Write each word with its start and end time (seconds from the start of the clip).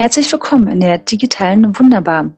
Herzlich 0.00 0.32
willkommen 0.32 0.66
in 0.68 0.80
der 0.80 0.96
digitalen 0.96 1.78
Wunderbar. 1.78 2.32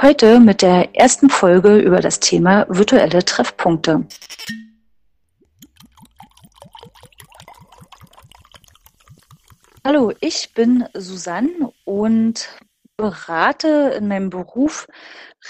Heute 0.00 0.38
mit 0.38 0.62
der 0.62 0.94
ersten 0.94 1.30
Folge 1.30 1.78
über 1.78 1.98
das 1.98 2.20
Thema 2.20 2.64
virtuelle 2.68 3.24
Treffpunkte. 3.24 4.06
Hallo, 9.84 10.12
ich 10.20 10.54
bin 10.54 10.84
Susanne 10.94 11.72
und 11.84 12.48
berate 12.96 13.96
in 13.98 14.06
meinem 14.06 14.30
Beruf 14.30 14.86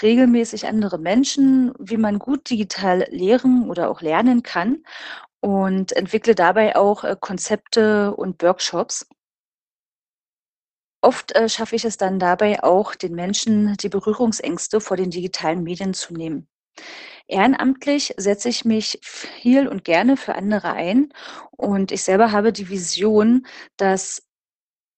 regelmäßig 0.01 0.65
andere 0.65 0.97
Menschen, 0.97 1.71
wie 1.77 1.97
man 1.97 2.17
gut 2.17 2.49
digital 2.49 3.05
lehren 3.11 3.69
oder 3.69 3.91
auch 3.91 4.01
lernen 4.01 4.41
kann 4.41 4.83
und 5.39 5.91
entwickle 5.91 6.33
dabei 6.33 6.75
auch 6.75 7.03
äh, 7.03 7.15
Konzepte 7.19 8.15
und 8.15 8.41
Workshops. 8.41 9.05
Oft 11.03 11.35
äh, 11.35 11.49
schaffe 11.49 11.75
ich 11.75 11.83
es 11.83 11.97
dann 11.97 12.17
dabei 12.17 12.63
auch, 12.63 12.95
den 12.95 13.13
Menschen 13.13 13.75
die 13.75 13.89
Berührungsängste 13.89 14.79
vor 14.79 14.95
den 14.95 15.09
digitalen 15.09 15.61
Medien 15.61 15.93
zu 15.93 16.13
nehmen. 16.13 16.47
Ehrenamtlich 17.27 18.13
setze 18.15 18.47
ich 18.47 18.63
mich 18.63 18.99
viel 19.03 19.67
und 19.67 19.83
gerne 19.83 20.15
für 20.15 20.35
andere 20.35 20.71
ein 20.71 21.13
und 21.51 21.91
ich 21.91 22.03
selber 22.03 22.31
habe 22.31 22.53
die 22.53 22.69
Vision, 22.69 23.45
dass 23.75 24.23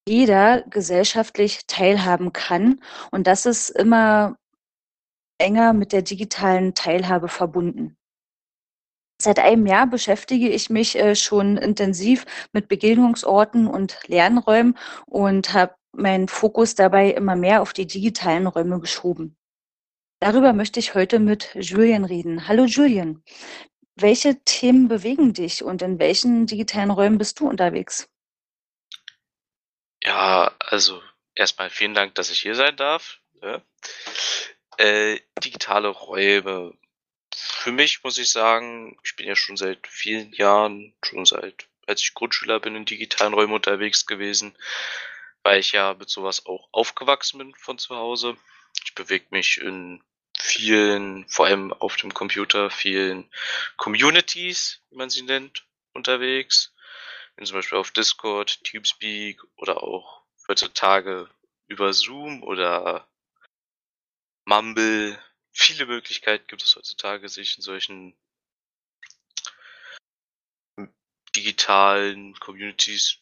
jeder 0.08 0.62
gesellschaftlich 0.70 1.66
teilhaben 1.66 2.34
kann 2.34 2.82
und 3.10 3.26
das 3.26 3.48
ist 3.48 3.72
immer 3.72 4.38
enger 5.40 5.74
mit 5.74 5.92
der 5.92 6.04
digitalen 6.04 6.76
Teilhabe 6.76 7.30
verbunden. 7.30 7.98
Seit 9.20 9.40
einem 9.40 9.66
Jahr 9.66 9.88
beschäftige 9.88 10.50
ich 10.50 10.70
mich 10.70 10.98
äh, 10.98 11.16
schon 11.16 11.58
intensiv 11.58 12.26
mit 12.52 12.68
Begegnungsorten 12.68 13.66
und 13.66 13.98
Lernräumen 14.08 14.78
und 15.08 15.54
habe 15.54 15.74
meinen 15.98 16.28
Fokus 16.28 16.76
dabei 16.76 17.10
immer 17.10 17.36
mehr 17.36 17.62
auf 17.62 17.74
die 17.74 17.88
digitalen 17.88 18.48
Räume 18.48 18.80
geschoben. 18.80 19.38
Darüber 20.20 20.54
möchte 20.54 20.80
ich 20.80 20.96
heute 20.96 21.20
mit 21.20 21.50
Julian 21.56 22.06
reden. 22.06 22.48
Hallo 22.48 22.66
Julian, 22.66 23.24
welche 23.96 24.44
Themen 24.44 24.88
bewegen 24.88 25.34
dich 25.34 25.64
und 25.64 25.82
in 25.82 26.00
welchen 26.00 26.48
digitalen 26.48 26.92
Räumen 26.92 27.18
bist 27.18 27.40
du 27.40 27.48
unterwegs? 27.48 28.10
Ja, 30.04 30.56
also 30.60 31.02
erstmal 31.34 31.70
vielen 31.70 31.94
Dank, 31.94 32.16
dass 32.16 32.30
ich 32.30 32.40
hier 32.40 32.56
sein 32.56 32.76
darf. 32.76 33.20
Ja. 33.42 33.62
Äh, 34.78 35.20
digitale 35.44 35.90
Räume. 35.90 36.74
Für 37.34 37.72
mich 37.72 38.04
muss 38.04 38.18
ich 38.18 38.32
sagen, 38.32 38.98
ich 39.04 39.16
bin 39.16 39.28
ja 39.28 39.36
schon 39.36 39.58
seit 39.58 39.88
vielen 39.88 40.32
Jahren, 40.34 40.94
schon 41.04 41.26
seit, 41.26 41.68
als 41.88 42.02
ich 42.02 42.14
Grundschüler 42.14 42.60
bin, 42.60 42.76
in 42.76 42.86
digitalen 42.86 43.34
Räumen 43.34 43.54
unterwegs 43.54 44.06
gewesen 44.06 44.56
weil 45.46 45.60
ich 45.60 45.74
ja 45.74 45.94
mit 45.94 46.10
sowas 46.10 46.48
auch 46.48 46.68
aufgewachsen 46.72 47.38
bin 47.38 47.54
von 47.54 47.78
zu 47.78 47.96
Hause. 47.96 48.36
Ich 48.84 48.96
bewege 48.96 49.28
mich 49.30 49.58
in 49.58 50.04
vielen, 50.36 51.30
vor 51.30 51.46
allem 51.46 51.72
auf 51.72 51.98
dem 51.98 52.16
Computer, 52.16 52.72
vielen 52.72 53.30
Communities, 53.78 54.82
wie 54.90 54.96
man 54.96 55.12
sie 55.12 55.22
nennt, 55.22 55.68
unterwegs. 55.94 56.74
Bin 57.36 57.46
zum 57.46 57.58
Beispiel 57.58 57.78
auf 57.78 57.92
Discord, 57.92 58.64
Teamspeak 58.64 59.40
oder 59.58 59.84
auch 59.84 60.24
heutzutage 60.48 61.30
über 61.68 61.94
Zoom 61.94 62.42
oder 62.42 63.08
Mumble. 64.46 65.20
Viele 65.52 65.86
Möglichkeiten 65.86 66.48
gibt 66.48 66.64
es 66.64 66.76
heutzutage, 66.76 67.30
sich 67.30 67.58
in 67.58 67.62
solchen 67.62 68.18
digitalen 71.36 72.34
Communities 72.40 73.20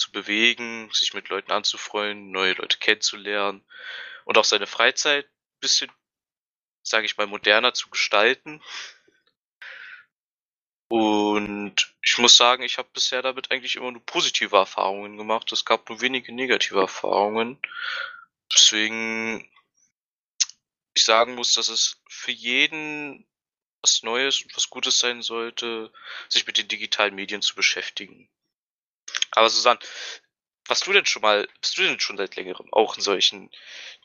zu 0.00 0.12
bewegen, 0.12 0.90
sich 0.92 1.14
mit 1.14 1.28
Leuten 1.28 1.52
anzufreuen, 1.52 2.30
neue 2.30 2.54
Leute 2.54 2.78
kennenzulernen 2.78 3.64
und 4.24 4.38
auch 4.38 4.44
seine 4.44 4.66
Freizeit 4.66 5.26
ein 5.26 5.60
bisschen, 5.60 5.92
sage 6.82 7.06
ich 7.06 7.16
mal, 7.16 7.26
moderner 7.26 7.74
zu 7.74 7.90
gestalten. 7.90 8.62
Und 10.88 11.94
ich 12.02 12.18
muss 12.18 12.36
sagen, 12.36 12.64
ich 12.64 12.78
habe 12.78 12.88
bisher 12.92 13.22
damit 13.22 13.52
eigentlich 13.52 13.76
immer 13.76 13.92
nur 13.92 14.04
positive 14.04 14.56
Erfahrungen 14.56 15.16
gemacht. 15.16 15.52
Es 15.52 15.64
gab 15.64 15.88
nur 15.88 16.00
wenige 16.00 16.32
negative 16.32 16.80
Erfahrungen. 16.80 17.60
Deswegen 18.52 19.48
ich 20.94 21.04
sagen 21.04 21.34
muss, 21.34 21.54
dass 21.54 21.68
es 21.68 22.00
für 22.08 22.32
jeden 22.32 23.26
was 23.82 24.02
Neues 24.02 24.42
und 24.42 24.54
was 24.56 24.68
Gutes 24.68 24.98
sein 24.98 25.22
sollte, 25.22 25.92
sich 26.28 26.46
mit 26.46 26.58
den 26.58 26.68
digitalen 26.68 27.14
Medien 27.14 27.40
zu 27.40 27.54
beschäftigen. 27.54 28.28
Aber 29.32 29.48
Susanne, 29.48 29.80
was 30.66 30.80
du 30.80 30.92
denn 30.92 31.06
schon 31.06 31.22
mal, 31.22 31.48
bist 31.60 31.78
du 31.78 31.82
denn 31.82 32.00
schon 32.00 32.16
seit 32.16 32.36
längerem 32.36 32.72
auch 32.72 32.96
in 32.96 33.02
solchen 33.02 33.50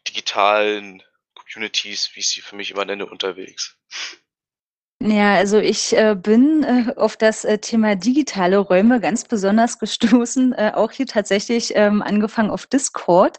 digitalen 0.07 1.03
Communities, 1.35 2.11
wie 2.13 2.21
ich 2.21 2.29
sie 2.29 2.41
für 2.41 2.55
mich 2.55 2.71
immer 2.71 2.85
nenne, 2.85 3.05
unterwegs? 3.05 3.77
Ja, 5.03 5.35
also 5.35 5.59
ich 5.59 5.95
äh, 5.95 6.15
bin 6.15 6.63
äh, 6.63 6.93
auf 6.95 7.17
das 7.17 7.43
äh, 7.43 7.59
Thema 7.59 7.95
digitale 7.95 8.57
Räume 8.57 8.99
ganz 8.99 9.25
besonders 9.25 9.77
gestoßen, 9.79 10.53
äh, 10.53 10.71
auch 10.73 10.91
hier 10.91 11.05
tatsächlich 11.05 11.75
ähm, 11.75 12.01
angefangen 12.01 12.49
auf 12.49 12.65
Discord 12.65 13.37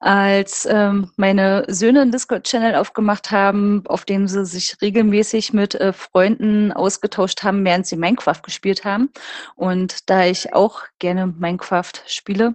als 0.00 0.66
ähm, 0.70 1.10
meine 1.16 1.64
Söhne 1.68 2.00
einen 2.00 2.10
Discord-Channel 2.10 2.74
aufgemacht 2.74 3.30
haben, 3.30 3.84
auf 3.86 4.06
dem 4.06 4.26
sie 4.26 4.46
sich 4.46 4.76
regelmäßig 4.80 5.52
mit 5.52 5.74
äh, 5.74 5.92
Freunden 5.92 6.72
ausgetauscht 6.72 7.42
haben, 7.42 7.64
während 7.64 7.86
sie 7.86 7.96
Minecraft 7.96 8.40
gespielt 8.42 8.84
haben. 8.84 9.10
Und 9.56 10.08
da 10.08 10.24
ich 10.24 10.54
auch 10.54 10.82
gerne 10.98 11.26
Minecraft 11.26 11.92
spiele 12.06 12.54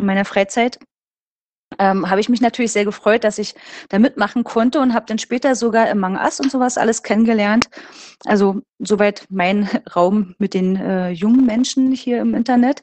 in 0.00 0.06
meiner 0.06 0.24
Freizeit, 0.24 0.80
ähm, 1.78 2.10
habe 2.10 2.20
ich 2.20 2.28
mich 2.28 2.40
natürlich 2.40 2.72
sehr 2.72 2.84
gefreut, 2.84 3.22
dass 3.22 3.38
ich 3.38 3.54
da 3.88 4.00
mitmachen 4.00 4.42
konnte 4.42 4.80
und 4.80 4.92
habe 4.92 5.06
dann 5.06 5.18
später 5.18 5.54
sogar 5.54 5.88
Among 5.88 6.16
Us 6.16 6.40
und 6.40 6.50
sowas 6.50 6.76
alles 6.76 7.04
kennengelernt. 7.04 7.70
Also 8.24 8.62
soweit 8.80 9.26
mein 9.30 9.68
Raum 9.94 10.34
mit 10.38 10.54
den 10.54 10.74
äh, 10.76 11.10
jungen 11.10 11.46
Menschen 11.46 11.92
hier 11.92 12.20
im 12.20 12.34
Internet. 12.34 12.82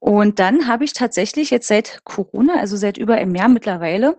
Und 0.00 0.38
dann 0.38 0.66
habe 0.68 0.84
ich 0.84 0.92
tatsächlich 0.92 1.50
jetzt 1.50 1.68
seit 1.68 2.04
Corona, 2.04 2.58
also 2.58 2.76
seit 2.76 2.98
über 2.98 3.14
einem 3.14 3.34
Jahr 3.34 3.48
mittlerweile, 3.48 4.18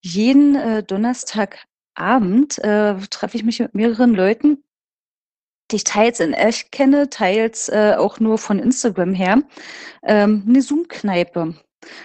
jeden 0.00 0.56
äh, 0.56 0.82
Donnerstagabend 0.82 2.58
äh, 2.58 2.96
treffe 3.08 3.36
ich 3.36 3.44
mich 3.44 3.60
mit 3.60 3.74
mehreren 3.74 4.14
Leuten, 4.14 4.64
die 5.70 5.76
ich 5.76 5.84
teils 5.84 6.20
in 6.20 6.32
echt 6.34 6.72
kenne, 6.72 7.08
teils 7.08 7.68
äh, 7.68 7.94
auch 7.96 8.20
nur 8.20 8.38
von 8.38 8.58
Instagram 8.58 9.14
her, 9.14 9.42
ähm, 10.02 10.44
eine 10.46 10.60
Zoom-Kneipe. 10.60 11.54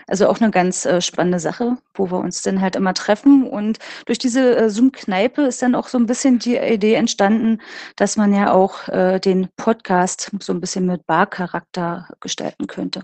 Also 0.08 0.28
auch 0.28 0.40
eine 0.40 0.52
ganz 0.52 0.86
äh, 0.86 1.02
spannende 1.02 1.40
Sache, 1.40 1.78
wo 1.94 2.12
wir 2.12 2.20
uns 2.20 2.42
dann 2.42 2.62
halt 2.62 2.76
immer 2.76 2.94
treffen. 2.94 3.48
Und 3.48 3.80
durch 4.06 4.18
diese 4.18 4.56
äh, 4.58 4.70
Zoom-Kneipe 4.70 5.44
ist 5.44 5.62
dann 5.62 5.76
auch 5.76 5.88
so 5.88 5.98
ein 5.98 6.06
bisschen 6.06 6.40
die 6.40 6.58
Idee 6.58 6.96
entstanden, 6.96 7.62
dass 7.96 8.18
man 8.18 8.34
ja 8.34 8.52
auch 8.54 8.88
äh, 8.88 9.20
den 9.20 9.50
Podcast 9.56 10.32
so 10.40 10.54
ein 10.54 10.62
bisschen 10.62 10.86
mit 10.86 11.06
Barcharakter 11.06 12.10
gestalten 12.20 12.68
könnte. 12.68 13.04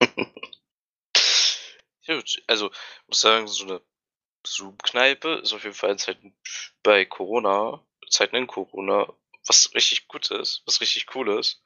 Also 2.46 2.68
ich 2.68 3.08
muss 3.08 3.20
sagen, 3.20 3.48
so 3.48 3.64
eine 3.64 3.82
Zoom-Kneipe 4.46 5.40
ist 5.42 5.52
auf 5.52 5.64
jeden 5.64 5.74
Fall 5.74 5.90
in 5.90 5.98
Zeiten 5.98 6.36
bei 6.84 7.04
Corona, 7.04 7.84
Zeiten 8.08 8.36
in 8.36 8.46
Corona, 8.46 9.12
was 9.46 9.74
richtig 9.74 10.08
gut 10.08 10.30
ist, 10.30 10.62
was 10.66 10.80
richtig 10.80 11.06
cool 11.14 11.38
ist. 11.38 11.62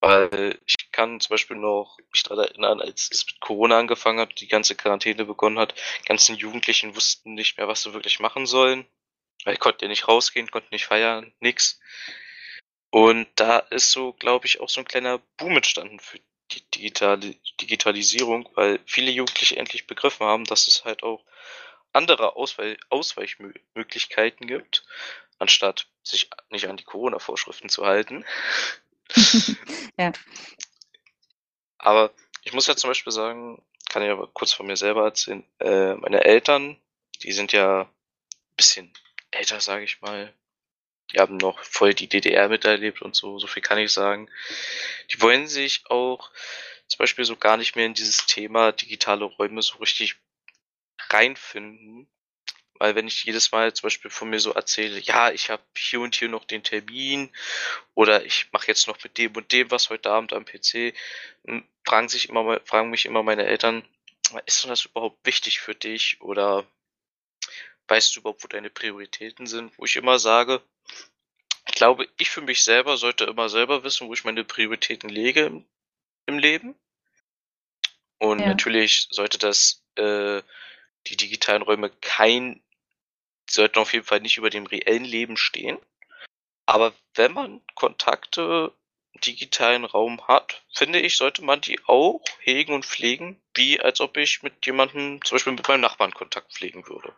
Weil 0.00 0.60
ich 0.66 0.83
kann 0.94 1.18
zum 1.18 1.34
Beispiel 1.34 1.56
noch 1.56 1.98
mich 2.12 2.22
daran 2.22 2.44
erinnern, 2.44 2.80
als 2.80 3.10
es 3.10 3.26
mit 3.26 3.40
Corona 3.40 3.78
angefangen 3.78 4.20
hat, 4.20 4.40
die 4.40 4.46
ganze 4.46 4.76
Quarantäne 4.76 5.24
begonnen 5.24 5.58
hat, 5.58 5.74
die 6.02 6.06
ganzen 6.06 6.36
Jugendlichen 6.36 6.94
wussten 6.94 7.34
nicht 7.34 7.58
mehr, 7.58 7.66
was 7.66 7.82
sie 7.82 7.92
wirklich 7.92 8.20
machen 8.20 8.46
sollen. 8.46 8.86
Weil 9.44 9.56
konnten 9.56 9.84
ja 9.84 9.88
nicht 9.88 10.06
rausgehen, 10.06 10.50
konnten 10.50 10.72
nicht 10.72 10.86
feiern, 10.86 11.34
nix. 11.40 11.80
Und 12.90 13.26
da 13.34 13.58
ist 13.58 13.90
so, 13.90 14.12
glaube 14.12 14.46
ich, 14.46 14.60
auch 14.60 14.68
so 14.68 14.80
ein 14.80 14.86
kleiner 14.86 15.18
Boom 15.36 15.56
entstanden 15.56 15.98
für 15.98 16.20
die 16.52 16.62
Digitali 16.70 17.40
Digitalisierung, 17.60 18.48
weil 18.54 18.78
viele 18.86 19.10
Jugendliche 19.10 19.56
endlich 19.56 19.88
begriffen 19.88 20.24
haben, 20.24 20.44
dass 20.44 20.68
es 20.68 20.84
halt 20.84 21.02
auch 21.02 21.24
andere 21.92 22.36
Ausweich 22.36 22.78
Ausweichmöglichkeiten 22.88 24.46
gibt, 24.46 24.84
anstatt 25.40 25.88
sich 26.04 26.30
nicht 26.50 26.68
an 26.68 26.76
die 26.76 26.84
Corona-Vorschriften 26.84 27.68
zu 27.68 27.84
halten. 27.84 28.24
ja. 29.98 30.12
Aber 31.84 32.12
ich 32.44 32.54
muss 32.54 32.66
ja 32.66 32.74
zum 32.74 32.88
Beispiel 32.88 33.12
sagen, 33.12 33.62
kann 33.90 34.02
ich 34.02 34.10
aber 34.10 34.26
kurz 34.28 34.52
von 34.54 34.66
mir 34.66 34.76
selber 34.76 35.04
erzählen, 35.04 35.44
äh, 35.60 35.94
meine 35.94 36.24
Eltern, 36.24 36.80
die 37.22 37.30
sind 37.30 37.52
ja 37.52 37.82
ein 37.82 38.56
bisschen 38.56 38.90
älter, 39.30 39.60
sage 39.60 39.84
ich 39.84 40.00
mal, 40.00 40.32
die 41.12 41.18
haben 41.18 41.36
noch 41.36 41.62
voll 41.62 41.92
die 41.92 42.08
DDR 42.08 42.48
miterlebt 42.48 43.02
und 43.02 43.14
so, 43.14 43.38
so 43.38 43.46
viel 43.46 43.62
kann 43.62 43.78
ich 43.78 43.92
sagen. 43.92 44.30
Die 45.12 45.20
wollen 45.20 45.46
sich 45.46 45.84
auch 45.90 46.30
zum 46.88 46.98
Beispiel 46.98 47.26
so 47.26 47.36
gar 47.36 47.58
nicht 47.58 47.76
mehr 47.76 47.84
in 47.84 47.94
dieses 47.94 48.24
Thema 48.24 48.72
digitale 48.72 49.26
Räume 49.26 49.60
so 49.60 49.76
richtig 49.76 50.16
reinfinden. 51.10 52.08
Weil 52.84 52.96
wenn 52.96 53.06
ich 53.08 53.24
jedes 53.24 53.50
Mal 53.50 53.72
zum 53.72 53.86
Beispiel 53.86 54.10
von 54.10 54.28
mir 54.28 54.40
so 54.40 54.52
erzähle, 54.52 54.98
ja, 54.98 55.30
ich 55.30 55.48
habe 55.48 55.62
hier 55.74 56.02
und 56.02 56.14
hier 56.14 56.28
noch 56.28 56.44
den 56.44 56.62
Termin 56.62 57.30
oder 57.94 58.26
ich 58.26 58.52
mache 58.52 58.66
jetzt 58.68 58.88
noch 58.88 59.02
mit 59.02 59.16
dem 59.16 59.34
und 59.36 59.50
dem 59.52 59.70
was 59.70 59.88
heute 59.88 60.10
Abend 60.10 60.34
am 60.34 60.44
PC, 60.44 60.92
hm, 61.46 61.66
fragen 61.86 62.10
sich 62.10 62.28
immer 62.28 62.60
fragen 62.66 62.90
mich 62.90 63.06
immer 63.06 63.22
meine 63.22 63.46
Eltern, 63.46 63.88
ist 64.44 64.66
das 64.66 64.84
überhaupt 64.84 65.24
wichtig 65.24 65.60
für 65.60 65.74
dich 65.74 66.20
oder 66.20 66.66
weißt 67.88 68.14
du 68.14 68.20
überhaupt, 68.20 68.44
wo 68.44 68.48
deine 68.48 68.68
Prioritäten 68.68 69.46
sind? 69.46 69.72
Wo 69.78 69.86
ich 69.86 69.96
immer 69.96 70.18
sage, 70.18 70.60
ich 71.66 71.74
glaube, 71.74 72.06
ich 72.18 72.28
für 72.28 72.42
mich 72.42 72.64
selber 72.64 72.98
sollte 72.98 73.24
immer 73.24 73.48
selber 73.48 73.82
wissen, 73.82 74.08
wo 74.08 74.12
ich 74.12 74.24
meine 74.24 74.44
Prioritäten 74.44 75.08
lege 75.08 75.46
im, 75.46 75.64
im 76.26 76.38
Leben. 76.38 76.74
Und 78.18 78.40
Ja. 78.40 78.48
natürlich 78.48 79.08
sollte 79.10 79.38
das 79.38 79.82
äh, 79.96 80.42
die 81.06 81.16
digitalen 81.16 81.62
Räume 81.62 81.90
kein, 81.90 82.62
sollten 83.48 83.78
auf 83.78 83.92
jeden 83.92 84.04
Fall 84.04 84.20
nicht 84.20 84.36
über 84.36 84.50
dem 84.50 84.66
reellen 84.66 85.04
Leben 85.04 85.36
stehen. 85.36 85.78
Aber 86.66 86.94
wenn 87.14 87.32
man 87.32 87.62
Kontakte 87.74 88.72
im 89.12 89.20
digitalen 89.20 89.84
Raum 89.84 90.26
hat, 90.26 90.64
finde 90.72 91.00
ich, 91.00 91.16
sollte 91.16 91.44
man 91.44 91.60
die 91.60 91.78
auch 91.86 92.22
hegen 92.40 92.74
und 92.74 92.86
pflegen, 92.86 93.40
wie 93.54 93.80
als 93.80 94.00
ob 94.00 94.16
ich 94.16 94.42
mit 94.42 94.64
jemandem, 94.66 95.22
zum 95.24 95.36
Beispiel 95.36 95.52
mit 95.52 95.68
meinem 95.68 95.82
Nachbarn 95.82 96.14
Kontakt 96.14 96.52
pflegen 96.52 96.88
würde. 96.88 97.14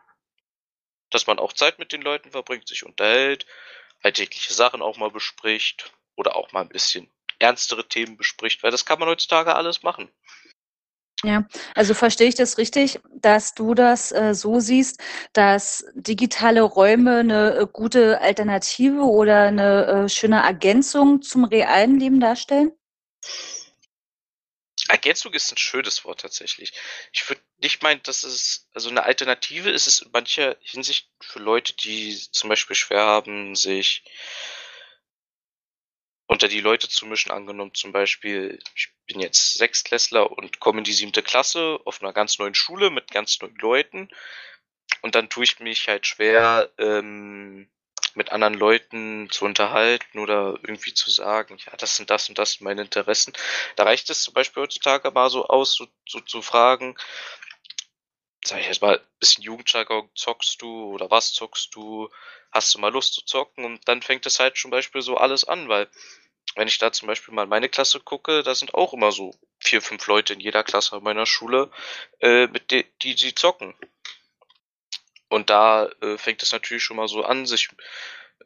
Dass 1.11 1.27
man 1.27 1.39
auch 1.39 1.53
Zeit 1.53 1.79
mit 1.79 1.93
den 1.93 2.03
Leuten 2.03 2.33
verbringt, 2.33 2.69
sich 2.69 2.85
unterhält, 2.85 3.47
alltägliche 4.03 4.53
Sachen 4.53 4.83
auch 4.83 4.97
mal 4.97 5.11
bespricht 5.11 5.93
oder 6.17 6.37
auch 6.37 6.53
mal 6.53 6.63
ein 6.63 6.69
bisschen 6.69 7.11
ernstere 7.39 7.87
Themen 7.89 8.17
bespricht, 8.17 8.63
weil 8.63 8.71
das 8.71 8.87
kann 8.87 8.99
man 8.99 9.09
heutzutage 9.09 9.55
alles 9.55 9.83
machen. 9.83 10.11
Ja, 11.25 11.47
also 11.75 11.95
verstehe 11.95 12.29
ich 12.29 12.35
das 12.35 12.59
richtig, 12.59 13.01
dass 13.15 13.55
du 13.55 13.75
das 13.75 14.13
äh, 14.13 14.35
so 14.35 14.61
siehst, 14.61 15.01
dass 15.33 15.85
digitale 15.95 16.61
Räume 16.61 17.19
eine 17.21 17.55
äh, 17.55 17.67
gute 17.73 18.21
Alternative 18.21 19.01
oder 19.01 19.45
eine 19.45 19.87
äh, 19.87 20.09
schöne 20.11 20.43
Ergänzung 20.43 21.23
zum 21.23 21.45
realen 21.45 21.99
Leben 21.99 22.21
darstellen? 22.21 22.73
Ergänzung 24.89 25.33
ist 25.33 25.51
ein 25.51 25.57
schönes 25.57 26.05
Wort 26.05 26.21
tatsächlich. 26.21 26.73
Ich 27.13 27.29
würde 27.29 27.41
nicht 27.59 27.83
meinen, 27.83 28.03
dass 28.03 28.23
es, 28.23 28.69
also 28.73 28.91
eine 28.91 29.05
Alternative 29.05 29.71
ist 29.71 29.87
es 29.87 30.01
in 30.01 30.11
mancher 30.13 30.57
Hinsicht 30.61 31.09
für 31.21 31.39
Leute, 31.39 31.75
die 31.75 32.17
zum 32.31 32.51
Beispiel 32.51 32.77
schwer 32.77 33.03
haben, 33.03 33.57
sich 33.57 34.05
unter 36.27 36.49
die 36.49 36.61
Leute 36.61 36.89
zu 36.89 37.07
mischen, 37.07 37.31
angenommen 37.31 37.75
zum 37.75 37.93
Beispiel, 37.93 38.59
ich 38.75 38.91
bin 39.07 39.21
jetzt 39.21 39.55
Sechstklässler 39.55 40.31
und 40.31 40.61
komme 40.61 40.79
in 40.79 40.85
die 40.85 40.93
siebte 40.93 41.23
Klasse 41.23 41.79
auf 41.85 42.03
einer 42.03 42.13
ganz 42.13 42.39
neuen 42.39 42.55
Schule 42.55 42.91
mit 42.91 43.11
ganz 43.11 43.41
neuen 43.41 43.57
Leuten 43.57 44.09
und 45.03 45.15
dann 45.15 45.29
tue 45.29 45.45
ich 45.45 45.61
mich 45.61 45.89
halt 45.89 46.07
schwer, 46.07 46.71
ähm, 46.79 47.69
mit 48.15 48.33
anderen 48.33 48.55
Leuten 48.55 49.29
zu 49.31 49.45
unterhalten 49.45 50.19
oder 50.19 50.59
irgendwie 50.63 50.95
zu 50.95 51.11
sagen, 51.11 51.59
ja, 51.65 51.77
das 51.77 51.97
sind 51.97 52.11
das 52.11 52.29
und 52.29 52.39
das 52.39 52.61
meine 52.61 52.83
Interessen. 52.83 53.35
Da 53.77 53.85
reicht 53.85 54.09
es 54.11 54.23
zum 54.23 54.35
Beispiel 54.35 54.63
heutzutage 54.63 55.11
mal 55.11 55.29
so 55.29 55.47
aus, 55.47 55.75
so, 55.75 55.87
so 56.09 56.21
zu 56.21 56.41
fragen, 56.41 56.97
sag 58.47 58.61
ich 58.61 58.67
jetzt 58.67 58.83
mal, 58.83 59.01
bisschen 59.19 59.43
Jugendjargon, 59.43 60.09
zockst 60.15 60.61
du 60.63 60.93
oder 60.93 61.11
was 61.11 61.33
zockst 61.33 61.75
du? 61.75 62.09
Hast 62.53 62.75
du 62.75 62.79
mal 62.79 62.93
Lust 62.93 63.15
zu 63.15 63.25
zocken? 63.25 63.65
Und 63.65 63.89
dann 63.89 64.03
fängt 64.03 64.27
es 64.27 64.39
halt 64.39 64.57
zum 64.57 64.71
Beispiel 64.71 65.03
so 65.03 65.17
alles 65.17 65.45
an, 65.45 65.69
weil 65.69 65.89
wenn 66.55 66.69
ich 66.69 66.79
da 66.79 66.93
zum 66.93 67.09
Beispiel 67.09 67.35
mal 67.35 67.47
meine 67.47 67.69
Klasse 67.69 68.01
gucke, 68.01 68.43
da 68.43 68.55
sind 68.55 68.75
auch 68.75 68.93
immer 68.95 69.13
so 69.13 69.35
vier, 69.59 69.83
fünf 69.83 70.07
Leute 70.07 70.33
in 70.33 70.41
jeder 70.41 70.65
Klasse 70.65 71.01
meiner 71.01 71.27
Schule, 71.27 71.71
äh, 72.21 72.47
mit 72.47 72.71
de 72.71 72.87
die, 73.03 73.15
die 73.15 73.35
zocken. 73.35 73.75
Und 75.29 75.51
da 75.51 75.91
äh, 76.01 76.17
fängt 76.17 76.43
es 76.43 76.53
natürlich 76.53 76.85
schon 76.85 76.97
mal 76.97 77.09
so 77.09 77.25
an, 77.25 77.47
sich 77.47 77.71
ein 77.73 77.77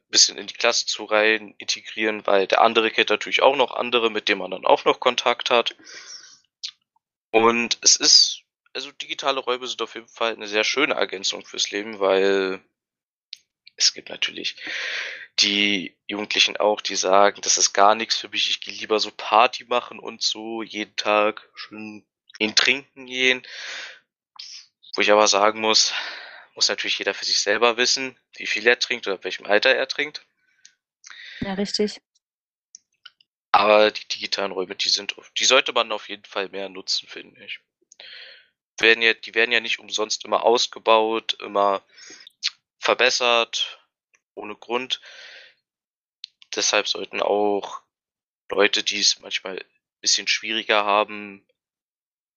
bisschen 0.08 0.38
in 0.38 0.46
die 0.46 0.54
Klasse 0.54 0.86
zu 0.86 1.04
rein, 1.04 1.54
integrieren, 1.58 2.26
weil 2.26 2.46
der 2.46 2.62
andere 2.62 2.90
kennt 2.90 3.10
natürlich 3.10 3.42
auch 3.42 3.56
noch 3.56 3.72
andere, 3.72 4.10
mit 4.10 4.28
denen 4.28 4.40
man 4.40 4.50
dann 4.50 4.66
auch 4.66 4.84
noch 4.84 4.98
Kontakt 4.98 5.50
hat. 5.50 5.76
Und 7.30 7.78
es 7.82 7.96
ist, 7.96 8.39
also 8.72 8.92
digitale 8.92 9.40
Räume 9.40 9.66
sind 9.66 9.82
auf 9.82 9.94
jeden 9.94 10.08
Fall 10.08 10.32
eine 10.32 10.46
sehr 10.46 10.64
schöne 10.64 10.94
Ergänzung 10.94 11.44
fürs 11.44 11.70
Leben, 11.70 11.98
weil 11.98 12.62
es 13.76 13.94
gibt 13.94 14.10
natürlich 14.10 14.56
die 15.38 15.96
Jugendlichen 16.06 16.56
auch, 16.56 16.80
die 16.80 16.96
sagen, 16.96 17.40
das 17.40 17.58
ist 17.58 17.72
gar 17.72 17.94
nichts 17.94 18.16
für 18.16 18.28
mich, 18.28 18.50
ich 18.50 18.60
gehe 18.60 18.74
lieber 18.74 19.00
so 19.00 19.10
Party 19.10 19.64
machen 19.64 19.98
und 19.98 20.22
so, 20.22 20.62
jeden 20.62 20.94
Tag 20.96 21.48
schön 21.54 22.04
in 22.38 22.54
Trinken 22.54 23.06
gehen. 23.06 23.46
Wo 24.94 25.02
ich 25.02 25.10
aber 25.10 25.28
sagen 25.28 25.60
muss, 25.60 25.94
muss 26.54 26.68
natürlich 26.68 26.98
jeder 26.98 27.14
für 27.14 27.24
sich 27.24 27.40
selber 27.40 27.76
wissen, 27.76 28.18
wie 28.36 28.46
viel 28.46 28.66
er 28.66 28.78
trinkt 28.78 29.06
oder 29.06 29.22
welchem 29.22 29.46
Alter 29.46 29.74
er 29.74 29.88
trinkt. 29.88 30.26
Ja, 31.40 31.54
richtig. 31.54 32.00
Aber 33.52 33.90
die 33.90 34.06
digitalen 34.08 34.52
Räume, 34.52 34.76
die 34.76 34.88
sind, 34.88 35.14
die 35.38 35.44
sollte 35.44 35.72
man 35.72 35.90
auf 35.92 36.08
jeden 36.08 36.24
Fall 36.24 36.48
mehr 36.48 36.68
nutzen, 36.68 37.08
finde 37.08 37.42
ich. 37.44 37.60
Werden 38.80 39.02
ja, 39.02 39.14
die 39.14 39.34
werden 39.34 39.52
ja 39.52 39.60
nicht 39.60 39.78
umsonst 39.78 40.24
immer 40.24 40.44
ausgebaut, 40.44 41.34
immer 41.40 41.82
verbessert, 42.78 43.86
ohne 44.34 44.56
Grund. 44.56 45.00
Deshalb 46.54 46.88
sollten 46.88 47.20
auch 47.20 47.82
Leute, 48.50 48.82
die 48.82 49.00
es 49.00 49.20
manchmal 49.20 49.58
ein 49.58 50.00
bisschen 50.00 50.26
schwieriger 50.26 50.84
haben, 50.84 51.46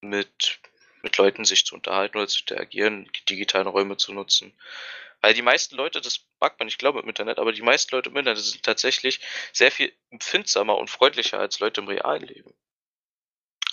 mit, 0.01 0.59
mit 1.01 1.17
Leuten 1.17 1.45
sich 1.45 1.65
zu 1.65 1.75
unterhalten 1.75 2.17
oder 2.17 2.27
zu 2.27 2.41
interagieren, 2.41 3.09
die 3.15 3.25
digitalen 3.25 3.67
Räume 3.67 3.97
zu 3.97 4.13
nutzen. 4.13 4.53
Weil 5.21 5.33
die 5.33 5.41
meisten 5.41 5.75
Leute, 5.77 6.01
das 6.01 6.25
mag 6.41 6.59
man 6.59 6.65
nicht 6.65 6.79
glauben 6.79 6.99
im 6.99 7.07
Internet, 7.07 7.39
aber 7.39 7.53
die 7.53 7.61
meisten 7.61 7.95
Leute 7.95 8.09
im 8.09 8.17
Internet 8.17 8.43
sind 8.43 8.63
tatsächlich 8.63 9.21
sehr 9.53 9.71
viel 9.71 9.95
empfindsamer 10.09 10.77
und 10.77 10.89
freundlicher 10.89 11.39
als 11.39 11.59
Leute 11.59 11.79
im 11.79 11.87
realen 11.87 12.23
Leben. 12.23 12.53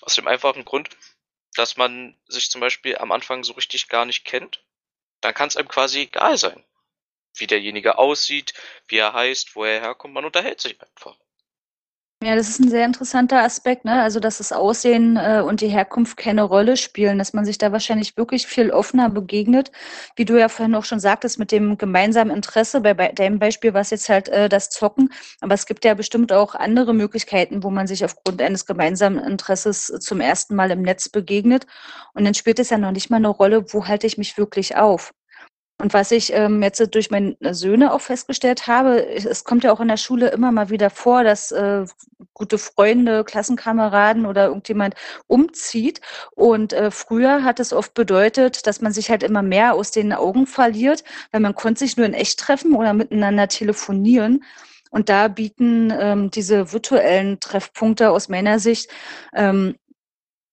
Aus 0.00 0.14
dem 0.14 0.28
einfachen 0.28 0.64
Grund, 0.64 0.88
dass 1.60 1.76
man 1.76 2.16
sich 2.26 2.50
zum 2.50 2.62
Beispiel 2.62 2.96
am 2.96 3.12
Anfang 3.12 3.44
so 3.44 3.52
richtig 3.52 3.88
gar 3.88 4.06
nicht 4.06 4.24
kennt. 4.24 4.64
Dann 5.20 5.34
kann 5.34 5.48
es 5.48 5.58
einem 5.58 5.68
quasi 5.68 6.00
egal 6.00 6.38
sein, 6.38 6.64
wie 7.34 7.46
derjenige 7.46 7.98
aussieht, 7.98 8.54
wie 8.88 8.96
er 8.96 9.12
heißt, 9.12 9.54
wo 9.54 9.64
er 9.64 9.78
herkommt. 9.78 10.14
Man 10.14 10.24
unterhält 10.24 10.62
sich 10.62 10.80
einfach. 10.80 11.18
Ja, 12.22 12.36
das 12.36 12.50
ist 12.50 12.60
ein 12.60 12.68
sehr 12.68 12.84
interessanter 12.84 13.42
Aspekt, 13.42 13.86
ne? 13.86 14.02
Also, 14.02 14.20
dass 14.20 14.36
das 14.38 14.52
Aussehen, 14.52 15.16
äh, 15.16 15.40
und 15.40 15.62
die 15.62 15.68
Herkunft 15.68 16.18
keine 16.18 16.42
Rolle 16.42 16.76
spielen, 16.76 17.16
dass 17.16 17.32
man 17.32 17.46
sich 17.46 17.56
da 17.56 17.72
wahrscheinlich 17.72 18.18
wirklich 18.18 18.46
viel 18.46 18.70
offener 18.72 19.08
begegnet. 19.08 19.72
Wie 20.16 20.26
du 20.26 20.38
ja 20.38 20.50
vorhin 20.50 20.74
auch 20.74 20.84
schon 20.84 21.00
sagtest, 21.00 21.38
mit 21.38 21.50
dem 21.50 21.78
gemeinsamen 21.78 22.30
Interesse. 22.30 22.82
Bei, 22.82 22.92
bei 22.92 23.08
deinem 23.12 23.38
Beispiel 23.38 23.72
war 23.72 23.80
es 23.80 23.88
jetzt 23.88 24.10
halt 24.10 24.28
äh, 24.28 24.50
das 24.50 24.68
Zocken, 24.68 25.10
aber 25.40 25.54
es 25.54 25.64
gibt 25.64 25.82
ja 25.86 25.94
bestimmt 25.94 26.30
auch 26.30 26.54
andere 26.54 26.92
Möglichkeiten, 26.92 27.62
wo 27.62 27.70
man 27.70 27.86
sich 27.86 28.04
aufgrund 28.04 28.42
eines 28.42 28.66
gemeinsamen 28.66 29.18
Interesses 29.18 29.86
zum 30.00 30.20
ersten 30.20 30.54
Mal 30.54 30.70
im 30.72 30.82
Netz 30.82 31.08
begegnet. 31.08 31.66
Und 32.12 32.24
dann 32.26 32.34
spielt 32.34 32.58
es 32.58 32.68
ja 32.68 32.76
noch 32.76 32.92
nicht 32.92 33.08
mal 33.08 33.16
eine 33.16 33.28
Rolle, 33.28 33.72
wo 33.72 33.86
halte 33.86 34.06
ich 34.06 34.18
mich 34.18 34.36
wirklich 34.36 34.76
auf. 34.76 35.14
Und 35.80 35.94
was 35.94 36.10
ich 36.10 36.32
ähm, 36.34 36.62
jetzt 36.62 36.94
durch 36.94 37.10
meine 37.10 37.36
Söhne 37.52 37.94
auch 37.94 38.02
festgestellt 38.02 38.66
habe, 38.66 39.06
es 39.06 39.44
kommt 39.44 39.64
ja 39.64 39.72
auch 39.72 39.80
in 39.80 39.88
der 39.88 39.96
Schule 39.96 40.28
immer 40.28 40.52
mal 40.52 40.68
wieder 40.68 40.90
vor, 40.90 41.24
dass 41.24 41.52
äh, 41.52 41.86
gute 42.34 42.58
Freunde, 42.58 43.24
Klassenkameraden 43.24 44.26
oder 44.26 44.46
irgendjemand 44.48 44.94
umzieht. 45.26 46.02
Und 46.32 46.74
äh, 46.74 46.90
früher 46.90 47.44
hat 47.44 47.60
es 47.60 47.72
oft 47.72 47.94
bedeutet, 47.94 48.66
dass 48.66 48.82
man 48.82 48.92
sich 48.92 49.10
halt 49.10 49.22
immer 49.22 49.42
mehr 49.42 49.74
aus 49.74 49.90
den 49.90 50.12
Augen 50.12 50.46
verliert, 50.46 51.02
weil 51.32 51.40
man 51.40 51.54
konnte 51.54 51.78
sich 51.80 51.96
nur 51.96 52.04
in 52.04 52.14
echt 52.14 52.38
treffen 52.38 52.74
oder 52.74 52.92
miteinander 52.92 53.48
telefonieren. 53.48 54.44
Und 54.90 55.08
da 55.08 55.28
bieten 55.28 55.92
ähm, 55.98 56.30
diese 56.30 56.72
virtuellen 56.72 57.40
Treffpunkte 57.40 58.10
aus 58.10 58.28
meiner 58.28 58.58
Sicht 58.58 58.90
ähm, 59.34 59.76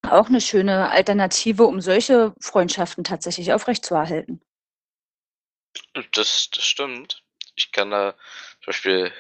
auch 0.04 0.30
eine 0.30 0.40
schöne 0.40 0.90
Alternative, 0.90 1.66
um 1.66 1.82
solche 1.82 2.34
Freundschaften 2.40 3.04
tatsächlich 3.04 3.52
aufrechtzuerhalten. 3.52 4.40
Das, 6.14 6.50
das 6.52 6.66
stimmt. 6.66 7.24
Ich 7.56 7.72
kann 7.72 7.92
da 7.92 8.14
zum 8.62 8.68
Beispiel, 8.68 9.14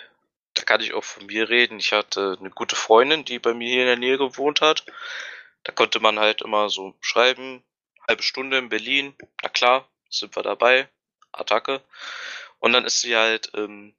da 0.53 0.63
kann 0.63 0.81
ich 0.81 0.93
auch 0.93 1.03
von 1.03 1.25
mir 1.25 1.49
reden. 1.49 1.79
Ich 1.79 1.93
hatte 1.93 2.37
eine 2.39 2.49
gute 2.49 2.75
Freundin, 2.75 3.25
die 3.25 3.39
bei 3.39 3.53
mir 3.53 3.69
hier 3.69 3.81
in 3.81 3.87
der 3.87 3.97
Nähe 3.97 4.17
gewohnt 4.17 4.61
hat. 4.61 4.85
Da 5.63 5.71
konnte 5.71 5.99
man 5.99 6.19
halt 6.19 6.41
immer 6.41 6.69
so 6.69 6.95
schreiben, 7.01 7.63
halbe 8.07 8.23
Stunde 8.23 8.57
in 8.57 8.69
Berlin, 8.69 9.15
na 9.41 9.49
klar, 9.49 9.87
sind 10.09 10.35
wir 10.35 10.43
dabei, 10.43 10.87
Attacke. 11.31 11.81
Und 12.59 12.73
dann 12.73 12.85
ist 12.85 13.01
sie 13.01 13.15
halt 13.15 13.51
ähm, 13.55 13.95